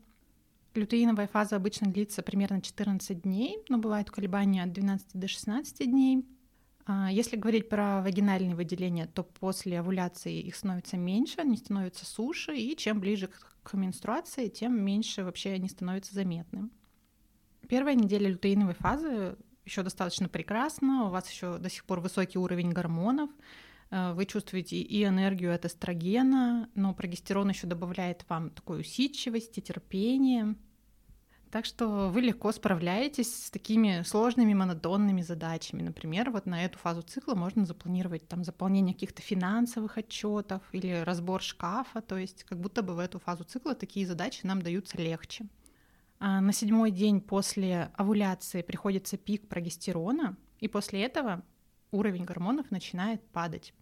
Лютеиновая 0.75 1.27
фаза 1.27 1.55
обычно 1.55 1.91
длится 1.91 2.21
примерно 2.21 2.61
14 2.61 3.23
дней, 3.23 3.57
но 3.69 3.79
бывают 3.79 4.11
колебания 4.11 4.63
от 4.63 4.71
12 4.71 5.07
до 5.13 5.27
16 5.27 5.85
дней. 5.85 6.25
А, 6.85 7.11
Если 7.11 7.37
говорить 7.37 7.69
про 7.69 8.01
вагинальные 8.01 8.55
выделения, 8.55 9.07
то 9.07 9.23
после 9.23 9.79
овуляции 9.79 10.39
их 10.41 10.55
становится 10.55 10.97
меньше, 10.97 11.41
они 11.41 11.57
становятся 11.57 12.05
суше, 12.05 12.55
и 12.55 12.75
чем 12.75 12.99
ближе 12.99 13.29
к 13.63 13.73
менструации, 13.73 14.47
тем 14.47 14.83
меньше 14.83 15.23
вообще 15.23 15.51
они 15.51 15.69
становятся 15.69 16.13
заметны. 16.13 16.69
Первая 17.67 17.95
неделя 17.95 18.29
лютеиновой 18.29 18.73
фазы 18.73 19.37
еще 19.65 19.83
достаточно 19.83 20.27
прекрасна, 20.27 21.05
у 21.05 21.09
вас 21.09 21.29
еще 21.29 21.57
до 21.59 21.69
сих 21.69 21.85
пор 21.85 21.99
высокий 21.99 22.39
уровень 22.39 22.71
гормонов, 22.71 23.29
вы 23.91 24.25
чувствуете 24.25 24.77
и 24.77 25.03
энергию 25.03 25.53
от 25.53 25.65
эстрогена, 25.65 26.69
но 26.75 26.93
прогестерон 26.93 27.49
еще 27.49 27.67
добавляет 27.67 28.25
вам 28.29 28.49
такой 28.51 28.81
усидчивости, 28.81 29.59
терпения. 29.59 30.55
Так 31.51 31.65
что 31.65 32.09
вы 32.09 32.21
легко 32.21 32.51
справляетесь 32.51 33.45
с 33.45 33.49
такими 33.49 34.03
сложными 34.03 34.53
монотонными 34.53 35.23
задачами. 35.23 35.81
Например, 35.81 36.29
вот 36.29 36.45
на 36.45 36.63
эту 36.63 36.77
фазу 36.77 37.01
цикла 37.01 37.33
можно 37.33 37.65
запланировать 37.65 38.27
там 38.27 38.43
заполнение 38.43 38.93
каких-то 38.93 39.23
финансовых 39.23 39.97
отчетов 39.97 40.61
или 40.71 41.01
разбор 41.03 41.41
шкафа. 41.41 42.01
То 42.01 42.17
есть 42.17 42.43
как 42.43 42.59
будто 42.59 42.83
бы 42.83 42.93
в 42.93 42.99
эту 42.99 43.17
фазу 43.17 43.45
цикла 43.45 43.73
такие 43.73 44.05
задачи 44.05 44.45
нам 44.45 44.61
даются 44.61 44.99
легче. 44.99 45.47
А 46.19 46.39
на 46.39 46.53
седьмой 46.53 46.91
день 46.91 47.19
после 47.19 47.89
овуляции 47.95 48.61
приходится 48.61 49.17
пик 49.17 49.47
прогестерона, 49.47 50.37
и 50.59 50.67
после 50.67 51.01
этого 51.03 51.43
уровень 51.91 52.25
гормонов 52.25 52.71
начинает 52.71 53.21
падать. 53.29 53.73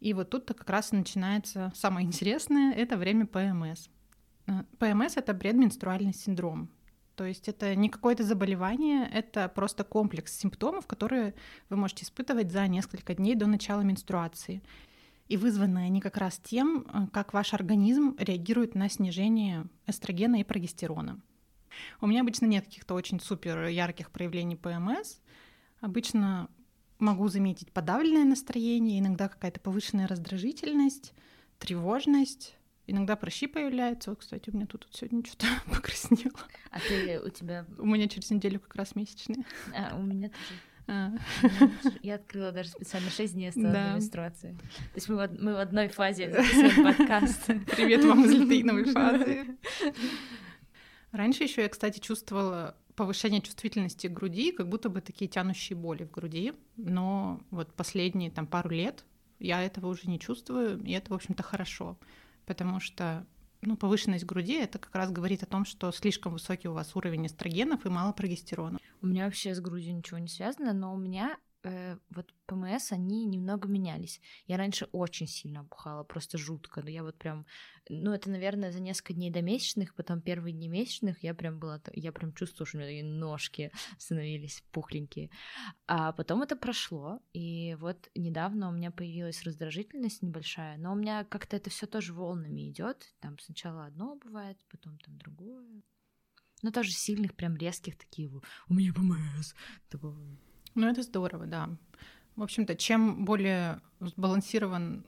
И 0.00 0.14
вот 0.14 0.30
тут-то 0.30 0.54
как 0.54 0.68
раз 0.68 0.92
начинается 0.92 1.72
самое 1.74 2.06
интересное, 2.06 2.72
это 2.74 2.96
время 2.96 3.26
ПМС. 3.26 3.88
Э, 4.46 4.64
ПМС— 4.78 5.16
это 5.16 5.32
предменструальный 5.32 6.12
синдром. 6.12 6.68
То 7.14 7.24
есть 7.24 7.48
это 7.48 7.74
не 7.76 7.88
какое-то 7.88 8.24
заболевание, 8.24 9.08
это 9.12 9.48
просто 9.48 9.84
комплекс 9.84 10.36
симптомов, 10.36 10.86
которые 10.86 11.34
вы 11.68 11.76
можете 11.76 12.04
испытывать 12.04 12.50
за 12.50 12.66
несколько 12.66 13.14
дней 13.14 13.34
до 13.34 13.46
начала 13.46 13.82
менструации. 13.82 14.62
И 15.28 15.36
вызваны 15.36 15.78
они 15.78 16.00
как 16.00 16.16
раз 16.16 16.40
тем, 16.42 16.86
э, 16.92 17.06
как 17.12 17.32
ваш 17.32 17.54
организм 17.54 18.16
реагирует 18.18 18.74
на 18.74 18.88
снижение 18.88 19.66
эстрогена 19.86 20.40
и 20.40 20.44
прогестерона. 20.44 21.20
У 22.00 22.06
меня 22.06 22.22
обычно 22.22 22.46
нет 22.46 22.64
каких-то 22.64 22.94
очень 22.94 23.20
супер 23.20 23.66
ярких 23.66 24.10
проявлений 24.10 24.56
ПМС. 24.56 25.20
Обычно 25.80 26.48
могу 27.02 27.28
заметить 27.28 27.70
подавленное 27.72 28.24
настроение, 28.24 29.00
иногда 29.00 29.28
какая-то 29.28 29.60
повышенная 29.60 30.06
раздражительность, 30.06 31.12
тревожность, 31.58 32.56
иногда 32.86 33.16
прыщи 33.16 33.46
появляются. 33.46 34.10
Вот, 34.10 34.20
кстати, 34.20 34.50
у 34.50 34.56
меня 34.56 34.66
тут 34.66 34.86
вот 34.86 34.96
сегодня 34.96 35.24
что-то 35.24 35.46
покраснело. 35.66 36.38
А 36.70 36.78
ты 36.80 37.20
у 37.20 37.28
тебя... 37.28 37.66
У 37.78 37.86
меня 37.86 38.08
через 38.08 38.30
неделю 38.30 38.60
как 38.60 38.74
раз 38.76 38.94
месячные. 38.94 39.44
А, 39.76 39.96
у 39.96 40.02
меня 40.02 40.28
тоже. 40.28 40.60
А. 40.88 41.12
Я 42.02 42.16
открыла 42.16 42.50
даже 42.50 42.70
специально 42.70 43.08
6 43.08 43.34
дней 43.34 43.48
осталось 43.48 43.72
до 43.72 43.94
менструации. 43.94 44.52
То 44.52 44.96
есть 44.96 45.08
мы 45.08 45.16
в, 45.16 45.40
мы 45.40 45.54
в 45.54 45.58
одной 45.58 45.88
фазе 45.88 46.30
записываем 46.30 46.96
подкаст. 46.96 47.46
Привет 47.46 48.04
вам 48.04 48.24
из 48.24 48.32
литейновой 48.32 48.84
фазы. 48.92 49.58
Раньше 51.12 51.44
еще 51.44 51.62
я, 51.62 51.68
кстати, 51.68 52.00
чувствовала 52.00 52.76
повышение 53.02 53.40
чувствительности 53.40 54.06
груди, 54.06 54.52
как 54.52 54.68
будто 54.68 54.88
бы 54.88 55.00
такие 55.00 55.28
тянущие 55.28 55.76
боли 55.76 56.04
в 56.04 56.12
груди. 56.12 56.52
Но 56.76 57.40
вот 57.50 57.74
последние 57.74 58.30
там 58.30 58.46
пару 58.46 58.70
лет 58.70 59.04
я 59.40 59.60
этого 59.60 59.88
уже 59.88 60.08
не 60.08 60.20
чувствую, 60.20 60.80
и 60.84 60.92
это, 60.92 61.10
в 61.10 61.14
общем-то, 61.14 61.42
хорошо, 61.42 61.98
потому 62.46 62.78
что 62.78 63.26
ну, 63.60 63.76
повышенность 63.76 64.24
груди 64.24 64.54
это 64.54 64.78
как 64.78 64.94
раз 64.94 65.10
говорит 65.10 65.42
о 65.42 65.46
том, 65.46 65.64
что 65.64 65.90
слишком 65.90 66.34
высокий 66.34 66.68
у 66.68 66.74
вас 66.74 66.94
уровень 66.94 67.26
эстрогенов 67.26 67.84
и 67.84 67.88
мало 67.88 68.12
прогестерона. 68.12 68.78
У 69.00 69.08
меня 69.08 69.24
вообще 69.24 69.52
с 69.52 69.58
грудью 69.58 69.96
ничего 69.96 70.18
не 70.18 70.28
связано, 70.28 70.72
но 70.72 70.94
у 70.94 70.96
меня 70.96 71.36
э, 71.64 71.98
вот 72.10 72.32
ПМС, 72.46 72.92
они 72.92 73.24
немного 73.24 73.68
менялись. 73.68 74.20
Я 74.46 74.56
раньше 74.56 74.86
очень 74.92 75.26
сильно 75.26 75.60
опухала, 75.60 76.04
просто 76.04 76.38
жутко. 76.38 76.82
Но 76.82 76.90
я 76.90 77.02
вот 77.02 77.16
прям, 77.16 77.46
ну, 77.88 78.12
это, 78.12 78.30
наверное, 78.30 78.72
за 78.72 78.80
несколько 78.80 79.14
дней 79.14 79.30
до 79.30 79.42
месячных, 79.42 79.94
потом 79.94 80.20
первые 80.20 80.52
дни 80.52 80.68
месячных 80.68 81.22
я 81.22 81.34
прям 81.34 81.58
была, 81.58 81.80
я 81.94 82.12
прям 82.12 82.32
чувствую, 82.32 82.66
что 82.66 82.78
у 82.78 82.80
меня 82.80 82.88
такие 82.88 83.04
ножки 83.04 83.72
становились 83.98 84.62
пухленькие. 84.72 85.30
А 85.86 86.12
потом 86.12 86.42
это 86.42 86.56
прошло, 86.56 87.20
и 87.32 87.76
вот 87.80 88.10
недавно 88.14 88.68
у 88.68 88.72
меня 88.72 88.90
появилась 88.90 89.42
раздражительность 89.44 90.22
небольшая, 90.22 90.76
но 90.78 90.92
у 90.92 90.96
меня 90.96 91.24
как-то 91.24 91.56
это 91.56 91.70
все 91.70 91.86
тоже 91.86 92.12
волнами 92.12 92.68
идет. 92.70 93.14
Там 93.20 93.38
сначала 93.38 93.86
одно 93.86 94.16
бывает, 94.16 94.58
потом 94.70 94.98
там 94.98 95.16
другое. 95.18 95.82
Но 96.62 96.70
тоже 96.70 96.92
сильных, 96.92 97.34
прям 97.34 97.56
резких 97.56 97.98
такие, 97.98 98.30
у 98.68 98.74
меня 98.74 98.92
ПМС. 98.92 99.54
Такого 99.88 100.16
ну, 100.74 100.88
это 100.88 101.02
здорово, 101.02 101.46
да. 101.46 101.70
В 102.36 102.42
общем-то, 102.42 102.74
чем 102.76 103.24
более 103.24 103.80
сбалансирован 104.00 105.04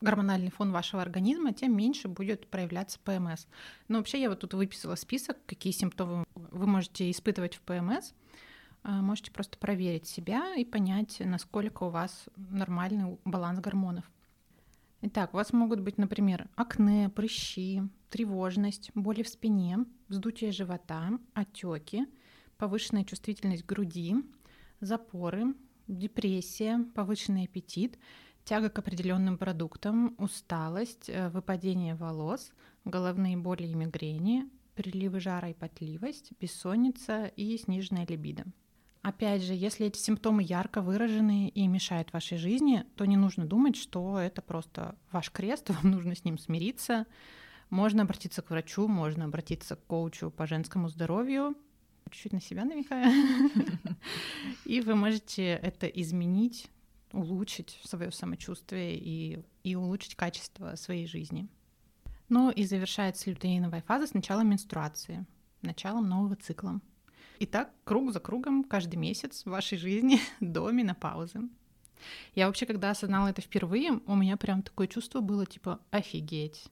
гормональный 0.00 0.50
фон 0.50 0.70
вашего 0.70 1.02
организма, 1.02 1.52
тем 1.52 1.76
меньше 1.76 2.08
будет 2.08 2.46
проявляться 2.48 2.98
ПМС. 3.00 3.46
Но 3.88 3.98
вообще 3.98 4.20
я 4.20 4.28
вот 4.28 4.40
тут 4.40 4.54
выписала 4.54 4.94
список, 4.94 5.36
какие 5.46 5.72
симптомы 5.72 6.24
вы 6.34 6.66
можете 6.66 7.10
испытывать 7.10 7.56
в 7.56 7.60
ПМС. 7.62 8.12
А, 8.84 9.02
можете 9.02 9.32
просто 9.32 9.58
проверить 9.58 10.06
себя 10.06 10.54
и 10.54 10.64
понять, 10.64 11.20
насколько 11.20 11.84
у 11.84 11.90
вас 11.90 12.28
нормальный 12.36 13.18
баланс 13.24 13.58
гормонов. 13.58 14.04
Итак, 15.00 15.34
у 15.34 15.36
вас 15.36 15.52
могут 15.52 15.80
быть, 15.80 15.98
например, 15.98 16.48
акне, 16.56 17.08
прыщи, 17.08 17.82
тревожность, 18.10 18.90
боли 18.94 19.22
в 19.22 19.28
спине, 19.28 19.84
вздутие 20.08 20.50
живота, 20.50 21.10
отеки, 21.34 22.06
повышенная 22.56 23.04
чувствительность 23.04 23.64
груди, 23.64 24.16
запоры, 24.80 25.54
депрессия, 25.86 26.84
повышенный 26.94 27.44
аппетит, 27.44 27.98
тяга 28.44 28.70
к 28.70 28.78
определенным 28.78 29.38
продуктам, 29.38 30.14
усталость, 30.18 31.08
э, 31.08 31.28
выпадение 31.30 31.94
волос, 31.94 32.52
головные 32.84 33.36
боли 33.36 33.66
и 33.66 33.74
мигрени, 33.74 34.48
приливы 34.74 35.20
жара 35.20 35.48
и 35.48 35.54
потливость, 35.54 36.32
бессонница 36.40 37.26
и 37.26 37.56
сниженная 37.58 38.06
либидо. 38.06 38.44
Опять 39.02 39.42
же, 39.42 39.54
если 39.54 39.86
эти 39.86 39.98
симптомы 39.98 40.42
ярко 40.42 40.82
выражены 40.82 41.48
и 41.48 41.66
мешают 41.66 42.12
вашей 42.12 42.36
жизни, 42.36 42.84
то 42.96 43.04
не 43.04 43.16
нужно 43.16 43.46
думать, 43.46 43.76
что 43.76 44.18
это 44.18 44.42
просто 44.42 44.96
ваш 45.12 45.30
крест, 45.30 45.70
вам 45.82 45.92
нужно 45.92 46.14
с 46.14 46.24
ним 46.24 46.38
смириться. 46.38 47.06
Можно 47.70 48.02
обратиться 48.02 48.40
к 48.40 48.50
врачу, 48.50 48.88
можно 48.88 49.26
обратиться 49.26 49.76
к 49.76 49.84
коучу 49.86 50.30
по 50.30 50.46
женскому 50.46 50.88
здоровью, 50.88 51.54
чуть-чуть 52.08 52.32
на 52.32 52.40
себя 52.40 52.64
намекая. 52.64 53.12
И 54.64 54.80
вы 54.80 54.94
можете 54.94 55.44
это 55.44 55.86
изменить, 55.86 56.68
улучшить 57.12 57.80
свое 57.84 58.12
самочувствие 58.12 58.96
и, 58.98 59.42
и 59.62 59.74
улучшить 59.74 60.14
качество 60.14 60.74
своей 60.76 61.06
жизни. 61.06 61.48
Ну 62.28 62.50
и 62.50 62.64
завершается 62.64 63.30
лютеиновая 63.30 63.82
фаза 63.82 64.06
с 64.06 64.14
началом 64.14 64.50
менструации, 64.50 65.24
началом 65.62 66.08
нового 66.08 66.36
цикла. 66.36 66.80
И 67.38 67.46
так 67.46 67.72
круг 67.84 68.12
за 68.12 68.20
кругом 68.20 68.64
каждый 68.64 68.96
месяц 68.96 69.44
в 69.44 69.50
вашей 69.50 69.78
жизни 69.78 70.20
до 70.40 70.70
менопаузы. 70.70 71.48
Я 72.34 72.46
вообще, 72.46 72.66
когда 72.66 72.90
осознала 72.90 73.28
это 73.28 73.42
впервые, 73.42 74.00
у 74.06 74.14
меня 74.14 74.36
прям 74.36 74.62
такое 74.62 74.86
чувство 74.86 75.20
было 75.20 75.46
типа 75.46 75.80
офигеть. 75.90 76.66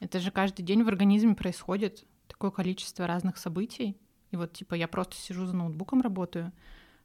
Это 0.00 0.20
же 0.20 0.30
каждый 0.30 0.62
день 0.62 0.82
в 0.82 0.88
организме 0.88 1.34
происходит 1.34 2.04
такое 2.26 2.50
количество 2.50 3.06
разных 3.06 3.38
событий, 3.38 3.96
и 4.36 4.38
вот, 4.38 4.52
типа, 4.52 4.74
я 4.74 4.86
просто 4.86 5.16
сижу 5.16 5.46
за 5.46 5.56
ноутбуком, 5.56 6.02
работаю, 6.02 6.52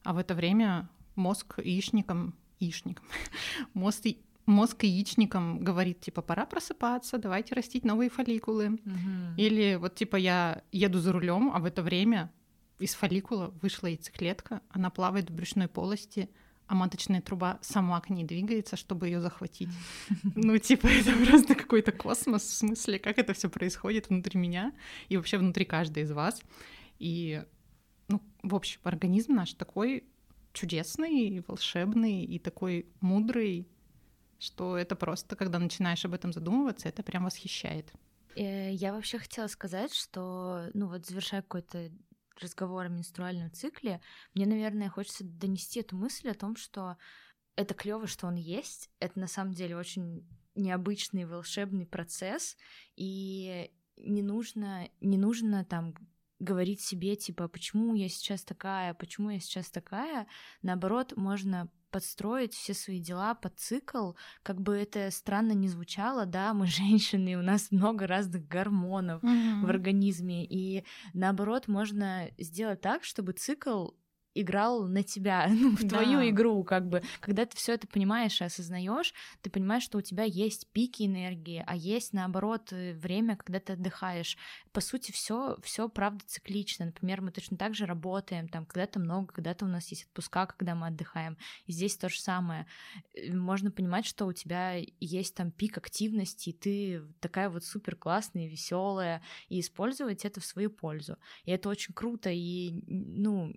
а 0.03 0.13
в 0.13 0.17
это 0.17 0.35
время 0.35 0.89
мозг 1.15 1.59
яичником, 1.59 2.33
яичником, 2.59 3.05
мозг, 3.73 4.05
мозг 4.45 4.83
яичником 4.83 5.63
говорит, 5.63 6.01
типа, 6.01 6.21
пора 6.21 6.45
просыпаться, 6.45 7.17
давайте 7.17 7.55
растить 7.55 7.85
новые 7.85 8.09
фолликулы. 8.09 8.71
Угу. 8.85 9.37
Или 9.37 9.75
вот, 9.75 9.95
типа, 9.95 10.17
я 10.17 10.61
еду 10.73 10.99
за 10.99 11.13
рулем, 11.13 11.51
а 11.53 11.59
в 11.59 11.65
это 11.65 11.81
время 11.81 12.31
из 12.79 12.95
фолликула 12.95 13.53
вышла 13.61 13.87
яйцеклетка, 13.87 14.61
она 14.69 14.89
плавает 14.89 15.29
в 15.29 15.33
брюшной 15.33 15.69
полости, 15.69 16.29
а 16.67 16.75
маточная 16.75 17.21
труба 17.21 17.59
сама 17.61 17.99
к 18.01 18.09
ней 18.09 18.23
двигается, 18.23 18.77
чтобы 18.77 19.07
ее 19.07 19.21
захватить. 19.21 19.69
Ну, 20.35 20.57
типа, 20.57 20.87
это 20.87 21.13
просто 21.25 21.55
какой-то 21.55 21.91
космос, 21.93 22.43
в 22.43 22.53
смысле, 22.53 22.99
как 22.99 23.19
это 23.19 23.33
все 23.33 23.49
происходит 23.49 24.09
внутри 24.09 24.39
меня 24.39 24.73
и 25.09 25.17
вообще 25.17 25.37
внутри 25.37 25.65
каждой 25.65 26.03
из 26.03 26.11
вас. 26.11 26.41
И, 27.01 27.43
ну, 28.09 28.21
в 28.43 28.53
общем, 28.53 28.79
организм 28.83 29.33
наш 29.33 29.53
такой 29.53 30.03
чудесный, 30.53 31.43
волшебный 31.47 32.23
и 32.23 32.37
такой 32.37 32.85
мудрый, 33.01 33.67
что 34.37 34.77
это 34.77 34.95
просто, 34.95 35.35
когда 35.35 35.57
начинаешь 35.57 36.05
об 36.05 36.13
этом 36.13 36.31
задумываться, 36.31 36.89
это 36.89 37.01
прям 37.01 37.23
восхищает. 37.23 37.91
Э, 38.35 38.71
я 38.71 38.93
вообще 38.93 39.17
хотела 39.17 39.47
сказать, 39.47 39.95
что, 39.95 40.69
ну 40.75 40.87
вот 40.89 41.07
завершая 41.07 41.41
какой-то 41.41 41.91
разговор 42.39 42.85
о 42.85 42.89
менструальном 42.89 43.51
цикле, 43.51 43.99
мне, 44.35 44.45
наверное, 44.45 44.89
хочется 44.89 45.23
донести 45.23 45.79
эту 45.79 45.95
мысль 45.95 46.29
о 46.29 46.35
том, 46.35 46.55
что 46.55 46.97
это 47.55 47.73
клево, 47.73 48.05
что 48.05 48.27
он 48.27 48.35
есть. 48.35 48.91
Это 48.99 49.19
на 49.19 49.27
самом 49.27 49.53
деле 49.53 49.75
очень 49.75 50.27
необычный 50.53 51.25
волшебный 51.25 51.87
процесс, 51.87 52.57
и 52.95 53.71
не 53.97 54.21
нужно, 54.21 54.87
не 54.99 55.17
нужно 55.17 55.65
там 55.65 55.95
говорить 56.41 56.81
себе, 56.81 57.15
типа, 57.15 57.47
почему 57.47 57.93
я 57.95 58.09
сейчас 58.09 58.43
такая, 58.43 58.93
почему 58.93 59.29
я 59.29 59.39
сейчас 59.39 59.69
такая, 59.69 60.27
наоборот, 60.61 61.13
можно 61.15 61.69
подстроить 61.91 62.53
все 62.53 62.73
свои 62.73 62.99
дела 62.99 63.35
под 63.35 63.59
цикл, 63.59 64.13
как 64.43 64.61
бы 64.61 64.75
это 64.75 65.11
странно 65.11 65.51
не 65.51 65.67
звучало, 65.67 66.25
да, 66.25 66.53
мы 66.53 66.65
женщины, 66.67 67.37
у 67.37 67.41
нас 67.41 67.71
много 67.71 68.07
разных 68.07 68.47
гормонов 68.47 69.23
mm-hmm. 69.23 69.65
в 69.65 69.69
организме, 69.69 70.45
и 70.45 70.85
наоборот 71.13 71.67
можно 71.67 72.29
сделать 72.37 72.81
так, 72.81 73.03
чтобы 73.03 73.33
цикл 73.33 73.89
играл 74.33 74.87
на 74.87 75.03
тебя, 75.03 75.47
ну, 75.49 75.75
в 75.75 75.87
твою 75.87 76.19
да. 76.19 76.29
игру, 76.29 76.63
как 76.63 76.87
бы, 76.87 77.01
когда 77.19 77.45
ты 77.45 77.55
все 77.55 77.73
это 77.73 77.87
понимаешь 77.87 78.41
и 78.41 78.45
осознаешь, 78.45 79.13
ты 79.41 79.49
понимаешь, 79.49 79.83
что 79.83 79.97
у 79.97 80.01
тебя 80.01 80.23
есть 80.23 80.67
пики 80.71 81.03
энергии, 81.03 81.63
а 81.65 81.75
есть 81.75 82.13
наоборот 82.13 82.71
э, 82.71 82.93
время, 82.93 83.35
когда 83.35 83.59
ты 83.59 83.73
отдыхаешь. 83.73 84.37
По 84.71 84.81
сути, 84.81 85.11
все, 85.11 85.57
все 85.63 85.89
правда 85.89 86.23
циклично. 86.25 86.85
Например, 86.85 87.21
мы 87.21 87.31
точно 87.31 87.57
так 87.57 87.75
же 87.75 87.85
работаем, 87.85 88.47
там, 88.47 88.65
когда-то 88.65 88.99
много, 88.99 89.33
когда-то 89.33 89.65
у 89.65 89.67
нас 89.67 89.87
есть 89.89 90.05
отпуска, 90.05 90.45
когда 90.45 90.75
мы 90.75 90.87
отдыхаем. 90.87 91.37
И 91.65 91.71
здесь 91.71 91.97
то 91.97 92.09
же 92.09 92.19
самое. 92.19 92.67
Э, 93.13 93.31
можно 93.33 93.71
понимать, 93.71 94.05
что 94.05 94.25
у 94.25 94.33
тебя 94.33 94.75
есть 94.99 95.35
там 95.35 95.51
пик 95.51 95.77
активности, 95.77 96.49
и 96.49 96.53
ты 96.53 97.03
такая 97.19 97.49
вот 97.49 97.65
супер 97.65 97.95
классная, 97.95 98.47
веселая, 98.47 99.21
и 99.49 99.59
использовать 99.59 100.25
это 100.25 100.39
в 100.39 100.45
свою 100.45 100.69
пользу. 100.69 101.17
И 101.45 101.51
это 101.51 101.69
очень 101.69 101.93
круто, 101.93 102.29
и, 102.29 102.83
ну, 102.87 103.53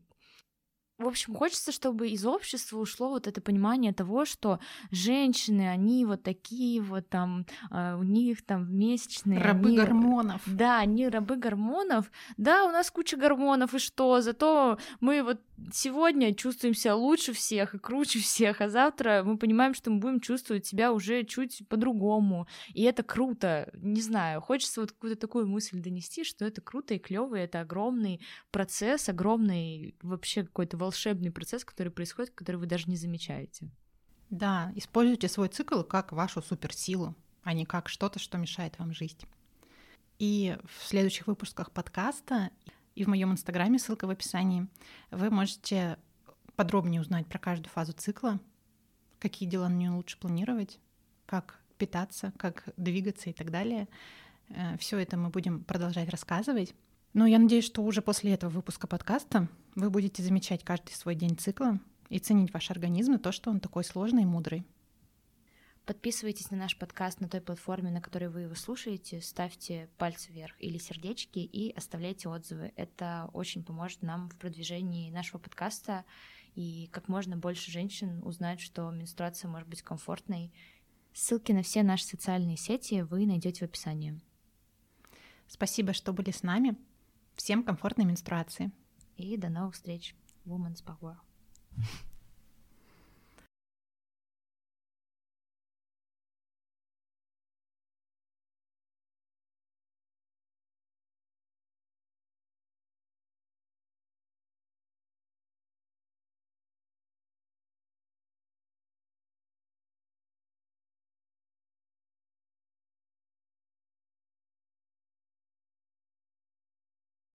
в 0.99 1.09
общем, 1.09 1.35
хочется, 1.35 1.73
чтобы 1.73 2.09
из 2.09 2.25
общества 2.25 2.79
ушло 2.79 3.09
вот 3.09 3.27
это 3.27 3.41
понимание 3.41 3.93
того, 3.93 4.25
что 4.25 4.61
женщины, 4.93 5.69
они 5.69 6.07
вот 6.07 6.23
такие 6.23 6.81
вот 6.81 7.09
там, 7.09 7.47
э, 7.73 7.97
у 7.97 8.05
них 8.05 8.45
там 8.47 8.73
месячные... 8.77 9.41
Рабы 9.41 9.71
они, 9.71 9.77
гормонов. 9.77 10.43
Да, 10.47 10.79
они 10.79 11.09
рабы 11.09 11.37
гормонов. 11.37 12.11
Да, 12.37 12.65
у 12.65 12.71
нас 12.71 12.93
куча 12.93 13.17
гормонов, 13.17 13.75
и 13.75 13.79
что? 13.79 14.21
Зато 14.21 14.79
мы 15.01 15.25
вот 15.25 15.41
сегодня 15.73 16.33
чувствуем 16.35 16.75
себя 16.75 16.95
лучше 16.95 17.33
всех 17.33 17.75
и 17.75 17.79
круче 17.79 18.21
всех, 18.21 18.61
а 18.61 18.69
завтра 18.69 19.23
мы 19.25 19.37
понимаем, 19.37 19.75
что 19.75 19.91
мы 19.91 19.99
будем 19.99 20.21
чувствовать 20.21 20.67
себя 20.67 20.93
уже 20.93 21.25
чуть 21.25 21.67
по-другому. 21.69 22.47
И 22.73 22.83
это 22.83 23.03
круто. 23.03 23.71
Не 23.75 24.01
знаю, 24.01 24.41
хочется 24.41 24.81
вот 24.81 24.93
какую-то 24.93 25.21
такую 25.21 25.49
мысль 25.49 25.81
донести, 25.81 26.23
что 26.23 26.45
это 26.45 26.61
круто 26.61 26.95
и 26.95 26.99
клево, 26.99 27.35
это 27.35 27.61
огромный 27.61 28.21
процесс, 28.53 29.09
огромный 29.09 29.97
вообще 30.03 30.45
какой-то 30.45 30.77
волшебный 30.85 31.31
процесс, 31.31 31.65
который 31.65 31.91
происходит, 31.91 32.33
который 32.35 32.57
вы 32.57 32.67
даже 32.67 32.89
не 32.89 32.97
замечаете. 32.97 33.71
Да, 34.31 34.73
используйте 34.75 35.29
свой 35.29 35.49
цикл 35.49 35.83
как 35.83 36.13
вашу 36.13 36.43
суперсилу, 36.43 37.15
а 37.43 37.53
не 37.53 37.65
как 37.65 37.89
что-то, 37.89 38.19
что 38.19 38.39
мешает 38.39 38.79
вам 38.79 38.93
жить. 38.93 39.27
И 40.19 40.57
в 40.65 40.87
следующих 40.87 41.27
выпусках 41.27 41.71
подкаста 41.73 42.51
и 42.95 43.05
в 43.05 43.09
моем 43.09 43.33
инстаграме, 43.33 43.79
ссылка 43.79 44.07
в 44.07 44.11
описании, 44.11 44.69
вы 45.11 45.31
можете 45.31 45.99
подробнее 46.57 47.01
узнать 47.01 47.27
про 47.27 47.39
каждую 47.39 47.71
фазу 47.71 47.93
цикла, 47.93 48.41
какие 49.19 49.49
дела 49.49 49.69
на 49.69 49.75
нее 49.75 49.91
лучше 49.91 50.19
планировать, 50.19 50.79
как 51.27 51.61
питаться, 51.79 52.33
как 52.39 52.69
двигаться 52.77 53.31
и 53.31 53.33
так 53.33 53.51
далее. 53.51 53.89
Э, 54.49 54.79
Все 54.79 54.99
это 54.99 55.17
мы 55.17 55.31
будем 55.31 55.65
продолжать 55.65 56.09
рассказывать. 56.09 56.75
Но 57.15 57.27
я 57.27 57.39
надеюсь, 57.39 57.65
что 57.65 57.83
уже 57.83 58.03
после 58.03 58.35
этого 58.35 58.51
выпуска 58.51 58.89
подкаста 58.89 59.49
вы 59.77 59.89
будете 59.89 60.23
замечать 60.23 60.65
каждый 60.65 60.93
свой 60.93 61.15
день 61.15 61.37
цикла 61.39 61.79
и 62.09 62.19
ценить 62.19 62.53
ваш 62.53 62.73
организм 62.73 63.15
и 63.15 63.19
то, 63.19 63.31
что 63.31 63.51
он 63.51 63.61
такой 63.61 63.85
сложный 63.85 64.23
и 64.23 64.27
мудрый. 64.27 64.65
Подписывайтесь 65.87 66.51
на 66.51 66.57
наш 66.57 66.77
подкаст 66.77 67.21
на 67.21 67.29
той 67.29 67.41
платформе, 67.41 67.93
на 67.93 68.01
которой 68.01 68.31
вы 68.31 68.43
его 68.43 68.55
слушаете, 68.57 69.21
ставьте 69.21 69.89
пальцы 69.97 70.33
вверх 70.33 70.55
или 70.59 70.77
сердечки 70.77 71.39
и 71.39 71.73
оставляйте 71.73 72.29
отзывы. 72.29 72.73
Это 72.75 73.31
очень 73.33 73.63
поможет 73.63 74.03
нам 74.03 74.29
в 74.31 74.37
продвижении 74.37 75.11
нашего 75.11 75.39
подкаста 75.39 76.05
и 76.57 76.89
как 76.91 77.07
можно 77.09 77.37
больше 77.37 77.71
женщин 77.71 78.23
узнать, 78.25 78.61
что 78.61 78.91
менструация 78.91 79.49
может 79.49 79.69
быть 79.69 79.83
комфортной. 79.83 80.53
Ссылки 81.13 81.53
на 81.53 81.63
все 81.63 81.85
наши 81.85 82.07
социальные 82.07 82.57
сети 82.57 83.03
вы 83.03 83.25
найдете 83.25 83.61
в 83.61 83.69
описании. 83.69 84.21
Спасибо, 85.47 85.93
что 85.93 86.13
были 86.13 86.33
с 86.33 86.43
нами. 86.43 86.77
Всем 87.45 87.63
комфортной 87.63 88.07
менструации. 88.07 88.73
И 89.19 89.37
до 89.37 89.51
новых 89.51 89.75
встреч. 89.75 90.17
Woman's 90.47 90.83
Power. 90.83 91.17